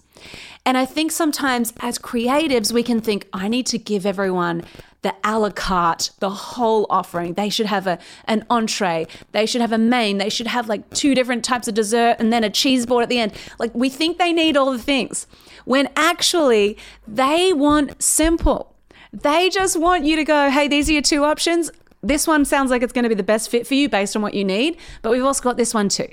And 0.65 0.77
I 0.77 0.85
think 0.85 1.12
sometimes 1.12 1.74
as 1.79 2.00
creatives 2.00 2.71
we 2.71 2.83
can 2.83 3.00
think 3.01 3.27
I 3.33 3.47
need 3.47 3.65
to 3.67 3.77
give 3.77 4.05
everyone 4.05 4.63
the 5.05 5.13
a 5.24 5.38
la 5.38 5.51
carte, 5.51 6.09
the 6.19 6.31
whole 6.31 6.88
offering. 6.89 7.35
They 7.35 7.50
should 7.50 7.67
have 7.67 7.85
a 7.85 8.00
an 8.25 8.43
entree. 8.50 9.05
They 9.33 9.45
should 9.45 9.62
have 9.62 9.71
a 9.71 9.77
main. 9.77 10.17
They 10.17 10.29
should 10.29 10.47
have 10.47 10.67
like 10.67 10.89
two 10.89 11.13
different 11.13 11.45
types 11.45 11.67
of 11.67 11.75
dessert 11.75 12.15
and 12.17 12.33
then 12.33 12.43
a 12.43 12.50
cheese 12.50 12.88
board 12.88 13.03
at 13.03 13.09
the 13.09 13.19
end. 13.19 13.33
Like 13.59 13.74
we 13.75 13.89
think 13.89 14.17
they 14.17 14.33
need 14.33 14.57
all 14.57 14.71
the 14.71 14.79
things 14.79 15.27
when 15.65 15.89
actually 15.95 16.77
they 17.07 17.53
want 17.53 18.01
simple. 18.01 18.75
They 19.13 19.50
just 19.50 19.79
want 19.79 20.03
you 20.03 20.15
to 20.15 20.24
go, 20.24 20.50
hey, 20.50 20.67
these 20.67 20.89
are 20.89 20.93
your 20.93 21.01
two 21.01 21.24
options. 21.24 21.71
This 22.05 22.27
one 22.27 22.45
sounds 22.45 22.69
like 22.69 22.83
it's 22.83 22.93
going 22.93 23.03
to 23.03 23.09
be 23.09 23.15
the 23.15 23.24
best 23.24 23.50
fit 23.50 23.65
for 23.65 23.74
you 23.74 23.89
based 23.89 24.15
on 24.15 24.21
what 24.21 24.35
you 24.35 24.45
need, 24.45 24.77
but 25.01 25.12
we've 25.12 25.24
also 25.24 25.41
got 25.41 25.57
this 25.57 25.74
one 25.74 25.89
too. 25.89 26.07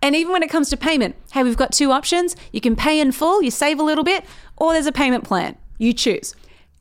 And 0.00 0.14
even 0.14 0.32
when 0.32 0.44
it 0.44 0.50
comes 0.50 0.70
to 0.70 0.76
payment, 0.76 1.16
hey, 1.32 1.42
we've 1.42 1.56
got 1.56 1.72
two 1.72 1.90
options. 1.90 2.36
You 2.52 2.60
can 2.60 2.76
pay 2.76 3.00
in 3.00 3.10
full, 3.10 3.42
you 3.42 3.50
save 3.50 3.80
a 3.80 3.82
little 3.82 4.04
bit, 4.04 4.24
or 4.56 4.72
there's 4.72 4.86
a 4.86 4.92
payment 4.92 5.24
plan. 5.24 5.56
You 5.76 5.92
choose. 5.92 6.36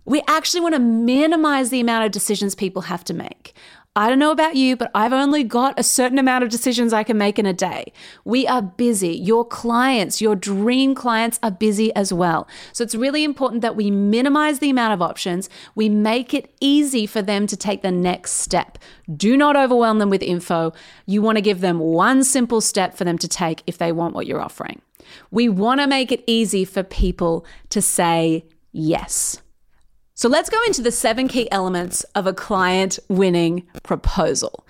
We 0.06 0.22
actually 0.28 0.62
want 0.62 0.76
to 0.76 0.80
minimize 0.80 1.72
the 1.72 1.80
amount 1.80 2.06
of 2.06 2.12
decisions 2.12 2.54
people 2.54 2.84
have 2.84 3.04
to 3.06 3.14
make. 3.14 3.56
I 3.96 4.10
don't 4.10 4.18
know 4.18 4.32
about 4.32 4.56
you, 4.56 4.76
but 4.76 4.90
I've 4.96 5.14
only 5.14 5.44
got 5.44 5.80
a 5.80 5.84
certain 5.84 6.18
amount 6.18 6.44
of 6.44 6.50
decisions 6.50 6.94
I 6.94 7.04
can 7.04 7.16
make 7.16 7.38
in 7.38 7.46
a 7.46 7.54
day. 7.54 7.94
We 8.26 8.48
are 8.48 8.64
busy. 8.64 9.16
Your 9.16 9.46
clients, 9.46 10.20
your 10.20 10.36
dream 10.36 10.96
clients 10.96 11.40
are 11.44 11.52
busy 11.52 11.94
as 11.96 12.12
well. 12.12 12.48
So 12.72 12.84
it's 12.84 12.96
really 12.96 13.24
important 13.24 13.62
that 13.62 13.76
we 13.76 13.92
minimize 13.92 14.58
the 14.58 14.72
amount 14.72 14.94
of 14.94 15.04
options. 15.04 15.48
We 15.76 15.90
make 15.90 16.34
it 16.34 16.52
easy 16.60 17.06
for 17.06 17.22
them 17.22 17.46
to 17.46 17.56
take 17.56 17.84
the 17.84 17.92
next 17.92 18.32
step. 18.32 18.80
Do 19.16 19.38
not 19.38 19.56
overwhelm 19.56 20.00
them 20.00 20.10
with 20.10 20.24
info. 20.24 20.74
You 21.06 21.22
want 21.22 21.36
to 21.36 21.44
give 21.44 21.62
them 21.62 21.78
one 21.78 22.24
simple 22.24 22.62
step 22.62 22.96
for 22.96 23.04
them 23.04 23.20
to 23.20 23.28
take 23.28 23.62
if 23.68 23.78
they 23.78 23.92
want 23.92 24.16
what 24.16 24.26
you're 24.26 24.42
offering. 24.42 24.82
We 25.30 25.50
want 25.50 25.82
to 25.82 25.88
make 25.88 26.12
it 26.12 26.24
easy 26.26 26.66
for 26.66 26.82
people 26.82 27.46
to 27.70 27.80
say 27.80 28.46
yes. 28.72 29.43
So 30.24 30.30
let's 30.30 30.50
go 30.50 30.60
into 30.66 30.82
the 30.82 30.90
seven 30.90 31.28
key 31.28 31.52
elements 31.52 32.06
of 32.16 32.26
a 32.26 32.34
client 32.34 32.98
winning 33.10 33.68
proposal. 33.84 34.66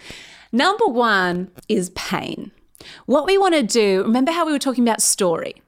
Number 0.52 0.88
one 0.88 1.52
is 1.70 1.92
pain. 1.92 2.50
What 3.06 3.28
we 3.28 3.38
want 3.38 3.54
to 3.54 3.62
do, 3.62 4.02
remember 4.02 4.32
how 4.32 4.48
we 4.48 4.52
were 4.52 4.58
talking 4.58 4.84
about 4.84 5.00
story? 5.00 5.62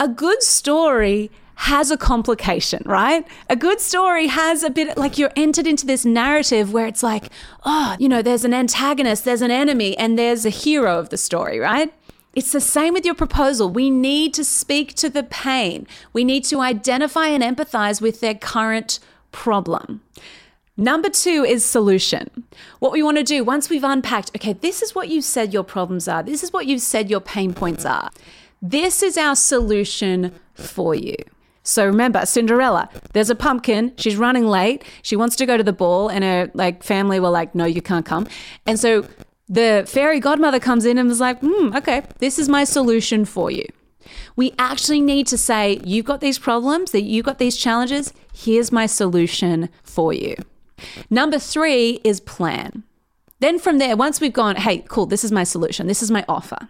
A 0.00 0.08
good 0.08 0.42
story 0.42 1.30
has 1.54 1.92
a 1.92 1.96
complication, 1.96 2.82
right? 2.84 3.24
A 3.48 3.54
good 3.54 3.78
story 3.78 4.26
has 4.26 4.64
a 4.64 4.68
bit 4.70 4.98
like 4.98 5.16
you're 5.16 5.30
entered 5.36 5.68
into 5.68 5.86
this 5.86 6.04
narrative 6.04 6.72
where 6.72 6.88
it's 6.88 7.04
like, 7.04 7.30
oh, 7.64 7.94
you 8.00 8.08
know, 8.08 8.22
there's 8.22 8.44
an 8.44 8.52
antagonist, 8.52 9.24
there's 9.24 9.42
an 9.42 9.52
enemy, 9.52 9.96
and 9.96 10.18
there's 10.18 10.44
a 10.44 10.50
hero 10.50 10.98
of 10.98 11.10
the 11.10 11.16
story, 11.16 11.60
right? 11.60 11.94
It's 12.34 12.50
the 12.50 12.60
same 12.60 12.94
with 12.94 13.04
your 13.04 13.14
proposal. 13.14 13.70
We 13.70 13.90
need 13.90 14.34
to 14.34 14.44
speak 14.44 14.94
to 14.94 15.08
the 15.08 15.22
pain. 15.22 15.86
We 16.12 16.24
need 16.24 16.42
to 16.46 16.60
identify 16.60 17.26
and 17.26 17.44
empathize 17.44 18.00
with 18.00 18.20
their 18.20 18.34
current 18.34 18.98
problem. 19.32 20.02
Number 20.76 21.10
two 21.10 21.44
is 21.44 21.64
solution. 21.64 22.44
What 22.78 22.92
we 22.92 23.02
want 23.02 23.18
to 23.18 23.22
do 23.22 23.44
once 23.44 23.68
we've 23.68 23.84
unpacked, 23.84 24.30
okay, 24.36 24.54
this 24.54 24.82
is 24.82 24.94
what 24.94 25.08
you 25.08 25.20
said 25.20 25.52
your 25.52 25.64
problems 25.64 26.08
are, 26.08 26.22
this 26.22 26.42
is 26.42 26.52
what 26.52 26.66
you've 26.66 26.80
said 26.80 27.10
your 27.10 27.20
pain 27.20 27.52
points 27.52 27.84
are. 27.84 28.10
This 28.62 29.02
is 29.02 29.18
our 29.18 29.36
solution 29.36 30.32
for 30.54 30.94
you. 30.94 31.16
So 31.62 31.84
remember, 31.84 32.24
Cinderella, 32.24 32.88
there's 33.12 33.28
a 33.28 33.34
pumpkin, 33.34 33.92
she's 33.96 34.16
running 34.16 34.46
late, 34.46 34.82
she 35.02 35.16
wants 35.16 35.36
to 35.36 35.46
go 35.46 35.56
to 35.56 35.62
the 35.62 35.72
ball, 35.72 36.08
and 36.08 36.24
her 36.24 36.50
like 36.54 36.82
family 36.82 37.20
were 37.20 37.28
like, 37.28 37.54
No, 37.54 37.66
you 37.66 37.82
can't 37.82 38.06
come. 38.06 38.26
And 38.66 38.80
so 38.80 39.06
the 39.50 39.84
fairy 39.86 40.20
godmother 40.20 40.60
comes 40.60 40.86
in 40.86 40.96
and 40.96 41.08
was 41.08 41.20
like, 41.20 41.40
hmm, 41.40 41.74
okay, 41.74 42.02
this 42.20 42.38
is 42.38 42.48
my 42.48 42.62
solution 42.62 43.24
for 43.24 43.50
you. 43.50 43.66
We 44.36 44.54
actually 44.58 45.00
need 45.00 45.26
to 45.28 45.38
say, 45.38 45.80
you've 45.84 46.06
got 46.06 46.20
these 46.20 46.38
problems, 46.38 46.90
that 46.92 47.02
you've 47.02 47.26
got 47.26 47.38
these 47.38 47.56
challenges. 47.56 48.12
Here's 48.32 48.72
my 48.72 48.86
solution 48.86 49.68
for 49.82 50.12
you. 50.12 50.36
Number 51.10 51.38
three 51.38 52.00
is 52.04 52.20
plan. 52.20 52.84
Then 53.40 53.58
from 53.58 53.78
there, 53.78 53.96
once 53.96 54.20
we've 54.20 54.32
gone, 54.32 54.56
hey, 54.56 54.84
cool, 54.88 55.06
this 55.06 55.24
is 55.24 55.32
my 55.32 55.44
solution, 55.44 55.86
this 55.86 56.02
is 56.02 56.10
my 56.10 56.24
offer, 56.28 56.68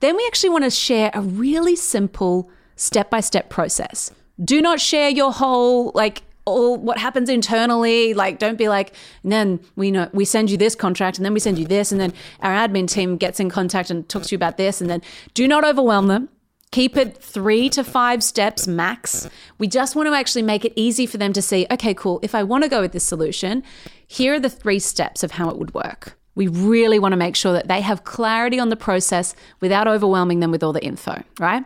then 0.00 0.16
we 0.16 0.26
actually 0.26 0.50
want 0.50 0.64
to 0.64 0.70
share 0.70 1.10
a 1.14 1.20
really 1.20 1.76
simple 1.76 2.50
step 2.76 3.10
by 3.10 3.20
step 3.20 3.48
process. 3.48 4.10
Do 4.42 4.60
not 4.60 4.80
share 4.80 5.08
your 5.08 5.32
whole, 5.32 5.92
like, 5.94 6.22
all 6.46 6.76
what 6.76 6.98
happens 6.98 7.28
internally. 7.28 8.12
Like, 8.12 8.38
don't 8.38 8.58
be 8.58 8.68
like, 8.68 8.94
and 9.22 9.32
then 9.32 9.60
we 9.76 9.90
know 9.90 10.10
we 10.12 10.24
send 10.24 10.50
you 10.50 10.56
this 10.56 10.74
contract, 10.74 11.16
and 11.16 11.24
then 11.24 11.32
we 11.32 11.40
send 11.40 11.58
you 11.58 11.66
this, 11.66 11.90
and 11.90 12.00
then 12.00 12.12
our 12.40 12.52
admin 12.52 12.86
team 12.88 13.16
gets 13.16 13.40
in 13.40 13.48
contact 13.48 13.90
and 13.90 14.06
talks 14.08 14.28
to 14.28 14.34
you 14.34 14.36
about 14.36 14.56
this, 14.56 14.80
and 14.80 14.90
then 14.90 15.00
do 15.32 15.48
not 15.48 15.64
overwhelm 15.64 16.08
them. 16.08 16.28
Keep 16.74 16.96
it 16.96 17.16
three 17.16 17.68
to 17.68 17.84
five 17.84 18.20
steps 18.20 18.66
max. 18.66 19.28
We 19.58 19.68
just 19.68 19.94
want 19.94 20.08
to 20.08 20.12
actually 20.12 20.42
make 20.42 20.64
it 20.64 20.72
easy 20.74 21.06
for 21.06 21.18
them 21.18 21.32
to 21.34 21.40
see, 21.40 21.68
okay, 21.70 21.94
cool. 21.94 22.18
If 22.20 22.34
I 22.34 22.42
want 22.42 22.64
to 22.64 22.68
go 22.68 22.80
with 22.80 22.90
this 22.90 23.04
solution, 23.04 23.62
here 24.08 24.34
are 24.34 24.40
the 24.40 24.50
three 24.50 24.80
steps 24.80 25.22
of 25.22 25.30
how 25.30 25.48
it 25.50 25.56
would 25.56 25.72
work. 25.72 26.18
We 26.34 26.48
really 26.48 26.98
want 26.98 27.12
to 27.12 27.16
make 27.16 27.36
sure 27.36 27.52
that 27.52 27.68
they 27.68 27.80
have 27.80 28.02
clarity 28.02 28.58
on 28.58 28.70
the 28.70 28.76
process 28.76 29.36
without 29.60 29.86
overwhelming 29.86 30.40
them 30.40 30.50
with 30.50 30.64
all 30.64 30.72
the 30.72 30.84
info, 30.84 31.22
right? 31.38 31.64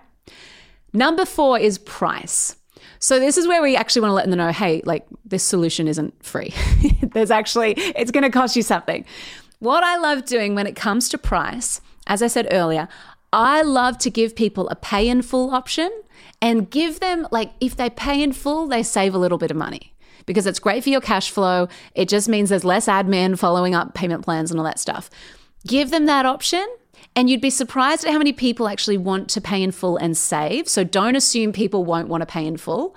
Number 0.92 1.24
four 1.24 1.58
is 1.58 1.78
price. 1.78 2.56
So 2.98 3.18
this 3.18 3.38
is 3.38 3.48
where 3.48 3.62
we 3.62 3.76
actually 3.76 4.02
want 4.02 4.10
to 4.10 4.14
let 4.16 4.28
them 4.28 4.36
know, 4.36 4.52
hey, 4.52 4.82
like 4.84 5.06
this 5.24 5.42
solution 5.42 5.88
isn't 5.88 6.22
free. 6.22 6.52
There's 7.14 7.30
actually, 7.30 7.72
it's 7.96 8.10
going 8.10 8.24
to 8.24 8.30
cost 8.30 8.56
you 8.56 8.62
something. 8.62 9.06
What 9.60 9.84
I 9.84 9.96
love 9.96 10.26
doing 10.26 10.54
when 10.54 10.66
it 10.66 10.76
comes 10.76 11.08
to 11.08 11.16
price, 11.16 11.80
as 12.06 12.22
I 12.22 12.26
said 12.26 12.46
earlier, 12.50 12.88
I 13.32 13.62
love 13.62 13.98
to 13.98 14.10
give 14.10 14.34
people 14.34 14.68
a 14.68 14.76
pay 14.76 15.08
in 15.08 15.22
full 15.22 15.50
option 15.50 15.90
and 16.40 16.70
give 16.70 17.00
them, 17.00 17.26
like, 17.30 17.52
if 17.60 17.76
they 17.76 17.90
pay 17.90 18.22
in 18.22 18.32
full, 18.32 18.66
they 18.66 18.82
save 18.82 19.14
a 19.14 19.18
little 19.18 19.38
bit 19.38 19.50
of 19.50 19.56
money 19.56 19.94
because 20.26 20.46
it's 20.46 20.58
great 20.58 20.82
for 20.82 20.90
your 20.90 21.00
cash 21.00 21.30
flow. 21.30 21.68
It 21.94 22.08
just 22.08 22.28
means 22.28 22.48
there's 22.48 22.64
less 22.64 22.86
admin 22.86 23.38
following 23.38 23.74
up 23.74 23.94
payment 23.94 24.24
plans 24.24 24.50
and 24.50 24.58
all 24.58 24.64
that 24.64 24.78
stuff. 24.78 25.10
Give 25.66 25.90
them 25.90 26.06
that 26.06 26.26
option. 26.26 26.66
And 27.16 27.28
you'd 27.28 27.40
be 27.40 27.50
surprised 27.50 28.04
at 28.04 28.12
how 28.12 28.18
many 28.18 28.32
people 28.32 28.68
actually 28.68 28.98
want 28.98 29.28
to 29.30 29.40
pay 29.40 29.62
in 29.62 29.72
full 29.72 29.96
and 29.96 30.16
save. 30.16 30.68
So 30.68 30.84
don't 30.84 31.16
assume 31.16 31.52
people 31.52 31.84
won't 31.84 32.08
want 32.08 32.20
to 32.22 32.26
pay 32.26 32.46
in 32.46 32.56
full. 32.56 32.94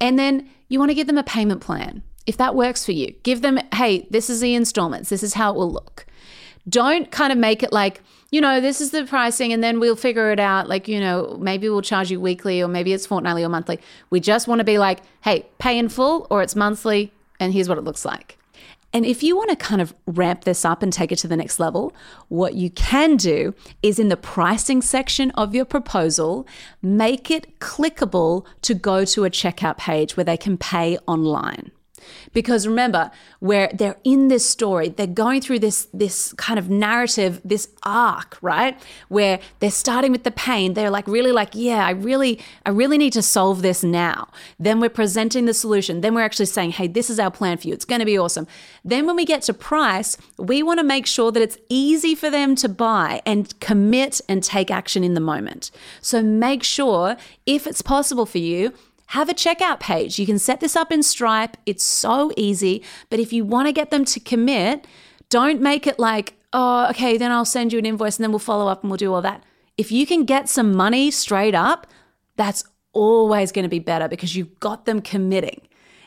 And 0.00 0.18
then 0.18 0.48
you 0.68 0.78
want 0.78 0.90
to 0.90 0.94
give 0.94 1.06
them 1.06 1.18
a 1.18 1.22
payment 1.22 1.60
plan. 1.60 2.02
If 2.26 2.36
that 2.38 2.54
works 2.54 2.84
for 2.84 2.92
you, 2.92 3.12
give 3.22 3.42
them, 3.42 3.58
hey, 3.74 4.06
this 4.10 4.28
is 4.30 4.40
the 4.40 4.54
installments, 4.54 5.10
this 5.10 5.22
is 5.22 5.34
how 5.34 5.52
it 5.52 5.56
will 5.56 5.70
look. 5.70 6.06
Don't 6.70 7.10
kind 7.10 7.32
of 7.32 7.38
make 7.38 7.62
it 7.62 7.72
like, 7.72 8.02
you 8.30 8.40
know, 8.40 8.60
this 8.60 8.80
is 8.80 8.92
the 8.92 9.04
pricing 9.04 9.52
and 9.52 9.62
then 9.62 9.80
we'll 9.80 9.96
figure 9.96 10.30
it 10.30 10.40
out. 10.40 10.68
Like, 10.68 10.88
you 10.88 11.00
know, 11.00 11.36
maybe 11.40 11.68
we'll 11.68 11.82
charge 11.82 12.10
you 12.10 12.20
weekly 12.20 12.62
or 12.62 12.68
maybe 12.68 12.92
it's 12.92 13.06
fortnightly 13.06 13.44
or 13.44 13.48
monthly. 13.48 13.80
We 14.10 14.20
just 14.20 14.48
want 14.48 14.60
to 14.60 14.64
be 14.64 14.78
like, 14.78 15.00
hey, 15.22 15.46
pay 15.58 15.78
in 15.78 15.88
full 15.88 16.26
or 16.30 16.42
it's 16.42 16.56
monthly 16.56 17.12
and 17.38 17.52
here's 17.52 17.68
what 17.68 17.76
it 17.76 17.84
looks 17.84 18.04
like. 18.04 18.38
And 18.92 19.06
if 19.06 19.22
you 19.22 19.36
want 19.36 19.50
to 19.50 19.56
kind 19.56 19.80
of 19.80 19.94
ramp 20.06 20.44
this 20.44 20.64
up 20.64 20.82
and 20.82 20.92
take 20.92 21.12
it 21.12 21.18
to 21.20 21.28
the 21.28 21.36
next 21.36 21.60
level, 21.60 21.94
what 22.28 22.54
you 22.54 22.70
can 22.70 23.16
do 23.16 23.54
is 23.82 23.98
in 23.98 24.08
the 24.08 24.16
pricing 24.16 24.82
section 24.82 25.30
of 25.32 25.54
your 25.54 25.64
proposal, 25.64 26.46
make 26.82 27.30
it 27.30 27.60
clickable 27.60 28.44
to 28.62 28.74
go 28.74 29.04
to 29.04 29.24
a 29.24 29.30
checkout 29.30 29.76
page 29.76 30.16
where 30.16 30.24
they 30.24 30.36
can 30.36 30.56
pay 30.56 30.98
online. 31.06 31.70
Because 32.32 32.66
remember, 32.66 33.10
where 33.40 33.70
they're 33.74 33.98
in 34.04 34.28
this 34.28 34.48
story, 34.48 34.88
they're 34.88 35.06
going 35.06 35.40
through 35.40 35.60
this 35.60 35.88
this 35.92 36.32
kind 36.34 36.58
of 36.58 36.68
narrative, 36.70 37.40
this 37.44 37.68
arc, 37.82 38.38
right? 38.42 38.80
Where 39.08 39.40
they're 39.60 39.70
starting 39.70 40.12
with 40.12 40.24
the 40.24 40.30
pain. 40.30 40.74
They're 40.74 40.90
like 40.90 41.06
really 41.06 41.32
like, 41.32 41.50
yeah, 41.54 41.86
I 41.86 41.90
really 41.90 42.40
I 42.66 42.70
really 42.70 42.98
need 42.98 43.12
to 43.14 43.22
solve 43.22 43.62
this 43.62 43.82
now. 43.82 44.28
Then 44.58 44.80
we're 44.80 44.90
presenting 44.90 45.46
the 45.46 45.54
solution. 45.54 46.00
Then 46.00 46.14
we're 46.14 46.22
actually 46.22 46.46
saying, 46.46 46.72
"Hey, 46.72 46.86
this 46.86 47.10
is 47.10 47.18
our 47.18 47.30
plan 47.30 47.56
for 47.58 47.68
you. 47.68 47.74
It's 47.74 47.84
going 47.84 48.00
to 48.00 48.06
be 48.06 48.18
awesome." 48.18 48.46
Then 48.84 49.06
when 49.06 49.16
we 49.16 49.24
get 49.24 49.42
to 49.42 49.54
price, 49.54 50.16
we 50.38 50.62
want 50.62 50.78
to 50.78 50.84
make 50.84 51.06
sure 51.06 51.30
that 51.32 51.42
it's 51.42 51.58
easy 51.68 52.14
for 52.14 52.30
them 52.30 52.54
to 52.56 52.68
buy 52.68 53.20
and 53.26 53.58
commit 53.60 54.20
and 54.28 54.42
take 54.42 54.70
action 54.70 55.04
in 55.04 55.14
the 55.14 55.20
moment. 55.20 55.70
So 56.00 56.22
make 56.22 56.62
sure 56.62 57.16
if 57.46 57.66
it's 57.66 57.82
possible 57.82 58.26
for 58.26 58.38
you, 58.38 58.72
have 59.10 59.28
a 59.28 59.34
checkout 59.34 59.80
page. 59.80 60.20
You 60.20 60.26
can 60.26 60.38
set 60.38 60.60
this 60.60 60.76
up 60.76 60.92
in 60.92 61.02
Stripe. 61.02 61.56
It's 61.66 61.82
so 61.82 62.30
easy. 62.36 62.84
But 63.08 63.18
if 63.18 63.32
you 63.32 63.44
want 63.44 63.66
to 63.66 63.72
get 63.72 63.90
them 63.90 64.04
to 64.04 64.20
commit, 64.20 64.86
don't 65.28 65.60
make 65.60 65.88
it 65.88 65.98
like, 65.98 66.34
oh, 66.52 66.88
okay, 66.90 67.18
then 67.18 67.32
I'll 67.32 67.44
send 67.44 67.72
you 67.72 67.80
an 67.80 67.86
invoice 67.86 68.18
and 68.18 68.24
then 68.24 68.30
we'll 68.30 68.38
follow 68.38 68.68
up 68.68 68.82
and 68.82 68.90
we'll 68.90 68.98
do 68.98 69.12
all 69.12 69.22
that. 69.22 69.42
If 69.76 69.90
you 69.90 70.06
can 70.06 70.24
get 70.24 70.48
some 70.48 70.76
money 70.76 71.10
straight 71.10 71.56
up, 71.56 71.88
that's 72.36 72.62
always 72.92 73.50
going 73.50 73.64
to 73.64 73.68
be 73.68 73.80
better 73.80 74.06
because 74.06 74.36
you've 74.36 74.60
got 74.60 74.84
them 74.84 75.02
committing. 75.02 75.62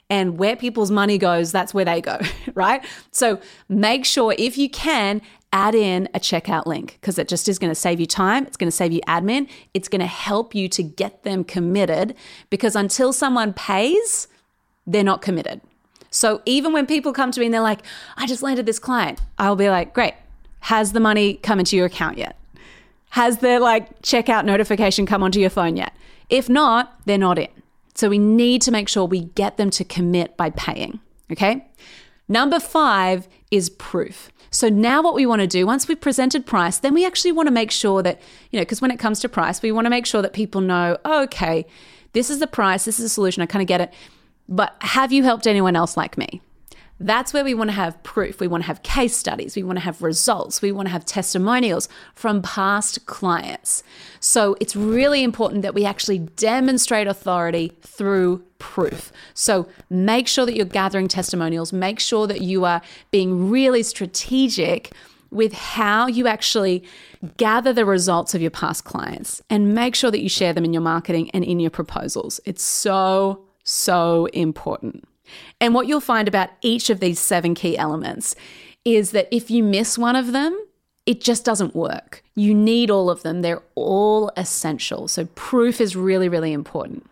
And 0.09 0.37
where 0.37 0.55
people's 0.55 0.91
money 0.91 1.17
goes, 1.17 1.51
that's 1.51 1.73
where 1.73 1.85
they 1.85 1.99
go, 1.99 2.19
right? 2.53 2.85
So 3.11 3.41
make 3.67 4.05
sure 4.05 4.33
if 4.37 4.57
you 4.57 4.69
can, 4.69 5.21
add 5.53 5.75
in 5.75 6.09
a 6.13 6.19
checkout 6.19 6.65
link 6.65 6.97
because 6.99 7.17
it 7.17 7.29
just 7.29 7.47
is 7.47 7.59
going 7.59 7.71
to 7.71 7.75
save 7.75 7.99
you 7.99 8.07
time. 8.07 8.45
It's 8.45 8.57
going 8.57 8.67
to 8.67 8.75
save 8.75 8.91
you 8.91 9.01
admin. 9.07 9.47
It's 9.73 9.87
going 9.87 10.01
to 10.01 10.07
help 10.07 10.53
you 10.53 10.67
to 10.69 10.83
get 10.83 11.23
them 11.23 11.43
committed 11.43 12.15
because 12.49 12.75
until 12.75 13.13
someone 13.13 13.53
pays, 13.53 14.27
they're 14.85 15.03
not 15.03 15.21
committed. 15.21 15.61
So 16.09 16.41
even 16.45 16.73
when 16.73 16.85
people 16.85 17.13
come 17.13 17.31
to 17.31 17.39
me 17.39 17.45
and 17.45 17.53
they're 17.53 17.61
like, 17.61 17.81
I 18.17 18.27
just 18.27 18.43
landed 18.43 18.65
this 18.65 18.79
client, 18.79 19.21
I'll 19.37 19.55
be 19.55 19.69
like, 19.69 19.93
great. 19.93 20.15
Has 20.61 20.91
the 20.91 20.99
money 20.99 21.35
come 21.35 21.59
into 21.59 21.77
your 21.77 21.85
account 21.85 22.17
yet? 22.17 22.37
Has 23.11 23.37
the 23.37 23.59
like 23.59 24.01
checkout 24.01 24.45
notification 24.45 25.05
come 25.05 25.21
onto 25.21 25.39
your 25.39 25.51
phone 25.51 25.77
yet? 25.77 25.93
If 26.29 26.49
not, 26.49 26.99
they're 27.05 27.17
not 27.17 27.37
in. 27.37 27.49
So 27.93 28.09
we 28.09 28.17
need 28.17 28.63
to 28.63 28.71
make 28.71 28.89
sure 28.89 29.05
we 29.05 29.21
get 29.21 29.57
them 29.57 29.69
to 29.71 29.83
commit 29.83 30.35
by 30.35 30.49
paying. 30.49 30.99
Okay. 31.31 31.67
Number 32.33 32.59
five 32.59 33.27
is 33.51 33.69
proof. 33.69 34.31
So 34.49 34.67
now 34.67 35.03
what 35.03 35.13
we 35.13 35.27
want 35.27 35.41
to 35.41 35.47
do 35.47 35.67
once 35.67 35.87
we've 35.87 36.01
presented 36.01 36.47
price, 36.47 36.79
then 36.79 36.95
we 36.95 37.05
actually 37.05 37.31
want 37.31 37.45
to 37.45 37.51
make 37.51 37.69
sure 37.69 38.01
that, 38.01 38.19
you 38.49 38.57
know, 38.57 38.63
because 38.63 38.81
when 38.81 38.89
it 38.89 38.97
comes 38.97 39.19
to 39.19 39.29
price, 39.29 39.61
we 39.61 39.71
want 39.71 39.85
to 39.85 39.91
make 39.91 40.07
sure 40.07 40.23
that 40.23 40.33
people 40.33 40.59
know, 40.59 40.97
oh, 41.05 41.21
okay, 41.25 41.63
this 42.13 42.31
is 42.31 42.39
the 42.39 42.47
price, 42.47 42.85
this 42.85 42.97
is 42.97 43.05
the 43.05 43.09
solution, 43.09 43.43
I 43.43 43.45
kind 43.45 43.61
of 43.61 43.67
get 43.67 43.81
it. 43.81 43.93
But 44.49 44.75
have 44.79 45.11
you 45.11 45.21
helped 45.21 45.45
anyone 45.45 45.75
else 45.75 45.95
like 45.95 46.17
me? 46.17 46.41
That's 46.99 47.33
where 47.33 47.43
we 47.43 47.53
want 47.53 47.69
to 47.69 47.75
have 47.75 48.01
proof. 48.03 48.39
We 48.39 48.47
want 48.47 48.63
to 48.63 48.67
have 48.67 48.83
case 48.83 49.15
studies. 49.15 49.55
We 49.55 49.63
want 49.63 49.77
to 49.77 49.83
have 49.83 50.01
results. 50.01 50.61
We 50.61 50.71
want 50.71 50.87
to 50.87 50.91
have 50.91 51.05
testimonials 51.05 51.89
from 52.13 52.41
past 52.41 53.05
clients. 53.07 53.83
So 54.19 54.55
it's 54.61 54.75
really 54.75 55.23
important 55.23 55.63
that 55.63 55.73
we 55.73 55.85
actually 55.85 56.19
demonstrate 56.19 57.07
authority 57.07 57.73
through 57.81 58.43
proof. 58.59 59.11
So 59.33 59.67
make 59.89 60.27
sure 60.27 60.45
that 60.45 60.55
you're 60.55 60.65
gathering 60.65 61.07
testimonials. 61.07 61.73
Make 61.73 61.99
sure 61.99 62.27
that 62.27 62.41
you 62.41 62.63
are 62.63 62.81
being 63.11 63.49
really 63.49 63.83
strategic 63.83 64.93
with 65.29 65.53
how 65.53 66.07
you 66.07 66.27
actually 66.27 66.83
gather 67.37 67.73
the 67.73 67.85
results 67.85 68.35
of 68.35 68.41
your 68.41 68.51
past 68.51 68.85
clients 68.85 69.41
and 69.49 69.73
make 69.73 69.95
sure 69.95 70.11
that 70.11 70.21
you 70.21 70.29
share 70.29 70.53
them 70.53 70.63
in 70.63 70.73
your 70.73 70.81
marketing 70.81 71.29
and 71.31 71.43
in 71.43 71.59
your 71.59 71.71
proposals. 71.71 72.39
It's 72.45 72.63
so, 72.63 73.45
so 73.63 74.27
important. 74.27 75.05
And 75.59 75.73
what 75.73 75.87
you'll 75.87 76.01
find 76.01 76.27
about 76.27 76.49
each 76.61 76.89
of 76.89 76.99
these 76.99 77.19
seven 77.19 77.55
key 77.55 77.77
elements 77.77 78.35
is 78.85 79.11
that 79.11 79.27
if 79.31 79.49
you 79.49 79.63
miss 79.63 79.97
one 79.97 80.15
of 80.15 80.31
them, 80.31 80.59
it 81.05 81.21
just 81.21 81.43
doesn't 81.43 81.75
work. 81.75 82.23
You 82.35 82.53
need 82.53 82.89
all 82.89 83.09
of 83.09 83.23
them, 83.23 83.41
they're 83.41 83.63
all 83.75 84.31
essential. 84.37 85.07
So, 85.07 85.25
proof 85.35 85.81
is 85.81 85.95
really, 85.95 86.29
really 86.29 86.53
important. 86.53 87.09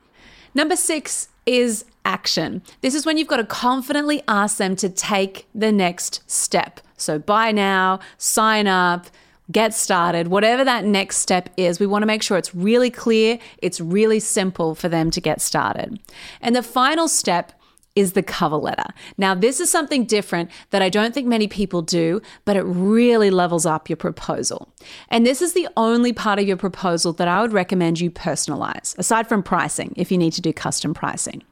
Number 0.53 0.75
six 0.75 1.29
is 1.45 1.85
action. 2.05 2.61
This 2.81 2.95
is 2.95 3.05
when 3.05 3.17
you've 3.17 3.27
got 3.27 3.37
to 3.37 3.45
confidently 3.45 4.21
ask 4.27 4.57
them 4.57 4.75
to 4.77 4.89
take 4.89 5.47
the 5.53 5.71
next 5.71 6.29
step. 6.29 6.79
So, 6.97 7.19
buy 7.19 7.51
now, 7.51 7.99
sign 8.17 8.67
up, 8.67 9.07
get 9.51 9.73
started, 9.73 10.29
whatever 10.29 10.63
that 10.63 10.85
next 10.85 11.17
step 11.17 11.49
is, 11.57 11.79
we 11.79 11.85
want 11.85 12.03
to 12.03 12.07
make 12.07 12.23
sure 12.23 12.37
it's 12.37 12.55
really 12.55 12.89
clear, 12.89 13.39
it's 13.57 13.81
really 13.81 14.19
simple 14.19 14.75
for 14.75 14.87
them 14.87 15.11
to 15.11 15.19
get 15.21 15.41
started. 15.41 15.99
And 16.41 16.55
the 16.55 16.63
final 16.63 17.07
step 17.07 17.51
is 17.95 18.13
the 18.13 18.23
cover 18.23 18.55
letter. 18.55 18.85
Now, 19.17 19.35
this 19.35 19.59
is 19.59 19.69
something 19.69 20.05
different 20.05 20.49
that 20.69 20.81
I 20.81 20.89
don't 20.89 21.13
think 21.13 21.27
many 21.27 21.47
people 21.47 21.81
do, 21.81 22.21
but 22.45 22.55
it 22.55 22.63
really 22.63 23.29
levels 23.29 23.65
up 23.65 23.89
your 23.89 23.97
proposal. 23.97 24.73
And 25.09 25.25
this 25.25 25.41
is 25.41 25.53
the 25.53 25.67
only 25.75 26.13
part 26.13 26.39
of 26.39 26.47
your 26.47 26.57
proposal 26.57 27.13
that 27.13 27.27
I 27.27 27.41
would 27.41 27.53
recommend 27.53 27.99
you 27.99 28.09
personalize, 28.09 28.97
aside 28.97 29.27
from 29.27 29.43
pricing, 29.43 29.93
if 29.97 30.11
you 30.11 30.17
need 30.17 30.33
to 30.33 30.41
do 30.41 30.53
custom 30.53 30.93
pricing. 30.93 31.43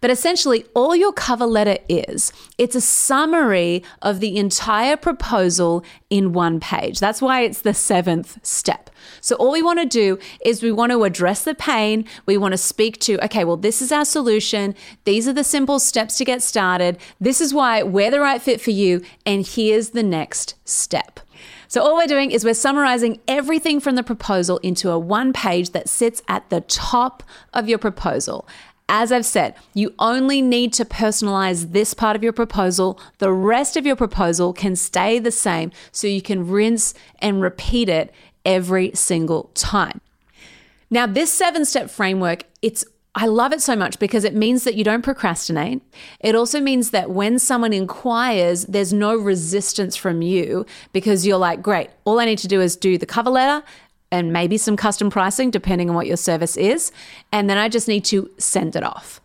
But 0.00 0.10
essentially, 0.10 0.64
all 0.74 0.94
your 0.94 1.12
cover 1.12 1.46
letter 1.46 1.78
is 1.88 2.32
it's 2.58 2.74
a 2.74 2.80
summary 2.80 3.82
of 4.02 4.20
the 4.20 4.36
entire 4.36 4.96
proposal 4.96 5.84
in 6.10 6.32
one 6.32 6.60
page. 6.60 7.00
That's 7.00 7.22
why 7.22 7.42
it's 7.42 7.62
the 7.62 7.74
seventh 7.74 8.38
step. 8.44 8.90
So, 9.20 9.36
all 9.36 9.52
we 9.52 9.62
want 9.62 9.80
to 9.80 9.86
do 9.86 10.18
is 10.44 10.62
we 10.62 10.72
want 10.72 10.92
to 10.92 11.04
address 11.04 11.44
the 11.44 11.54
pain. 11.54 12.04
We 12.26 12.36
want 12.36 12.52
to 12.52 12.58
speak 12.58 12.98
to, 13.00 13.22
okay, 13.24 13.44
well, 13.44 13.56
this 13.56 13.82
is 13.82 13.92
our 13.92 14.04
solution. 14.04 14.74
These 15.04 15.28
are 15.28 15.32
the 15.32 15.44
simple 15.44 15.78
steps 15.78 16.16
to 16.18 16.24
get 16.24 16.42
started. 16.42 16.98
This 17.20 17.40
is 17.40 17.52
why 17.54 17.82
we're 17.82 18.10
the 18.10 18.20
right 18.20 18.40
fit 18.40 18.60
for 18.60 18.70
you. 18.70 19.02
And 19.24 19.46
here's 19.46 19.90
the 19.90 20.02
next 20.02 20.54
step. 20.64 21.20
So, 21.68 21.82
all 21.82 21.96
we're 21.96 22.06
doing 22.06 22.30
is 22.30 22.44
we're 22.44 22.54
summarizing 22.54 23.20
everything 23.26 23.80
from 23.80 23.96
the 23.96 24.02
proposal 24.02 24.58
into 24.58 24.90
a 24.90 24.98
one 24.98 25.32
page 25.32 25.70
that 25.70 25.88
sits 25.88 26.22
at 26.28 26.48
the 26.50 26.60
top 26.62 27.22
of 27.52 27.68
your 27.68 27.78
proposal. 27.78 28.46
As 28.88 29.10
I've 29.10 29.26
said, 29.26 29.54
you 29.74 29.94
only 29.98 30.40
need 30.40 30.72
to 30.74 30.84
personalize 30.84 31.72
this 31.72 31.92
part 31.92 32.14
of 32.14 32.22
your 32.22 32.32
proposal. 32.32 33.00
The 33.18 33.32
rest 33.32 33.76
of 33.76 33.84
your 33.84 33.96
proposal 33.96 34.52
can 34.52 34.76
stay 34.76 35.18
the 35.18 35.32
same 35.32 35.72
so 35.90 36.06
you 36.06 36.22
can 36.22 36.48
rinse 36.48 36.94
and 37.18 37.42
repeat 37.42 37.88
it 37.88 38.14
every 38.44 38.92
single 38.94 39.50
time. 39.54 40.00
Now, 40.88 41.06
this 41.06 41.32
seven 41.32 41.64
step 41.64 41.90
framework, 41.90 42.44
it's 42.62 42.84
I 43.18 43.24
love 43.24 43.54
it 43.54 43.62
so 43.62 43.74
much 43.74 43.98
because 43.98 44.24
it 44.24 44.34
means 44.34 44.64
that 44.64 44.74
you 44.74 44.84
don't 44.84 45.00
procrastinate. 45.00 45.80
It 46.20 46.34
also 46.34 46.60
means 46.60 46.90
that 46.90 47.08
when 47.08 47.38
someone 47.38 47.72
inquires, 47.72 48.66
there's 48.66 48.92
no 48.92 49.16
resistance 49.16 49.96
from 49.96 50.20
you 50.20 50.66
because 50.92 51.26
you're 51.26 51.38
like, 51.38 51.62
great, 51.62 51.88
all 52.04 52.20
I 52.20 52.26
need 52.26 52.38
to 52.40 52.48
do 52.48 52.60
is 52.60 52.76
do 52.76 52.98
the 52.98 53.06
cover 53.06 53.30
letter 53.30 53.64
and 54.10 54.32
maybe 54.32 54.56
some 54.56 54.76
custom 54.76 55.10
pricing, 55.10 55.50
depending 55.50 55.88
on 55.90 55.96
what 55.96 56.06
your 56.06 56.16
service 56.16 56.56
is. 56.56 56.92
And 57.32 57.50
then 57.50 57.58
I 57.58 57.68
just 57.68 57.88
need 57.88 58.04
to 58.06 58.30
send 58.38 58.76
it 58.76 58.82
off. 58.82 59.20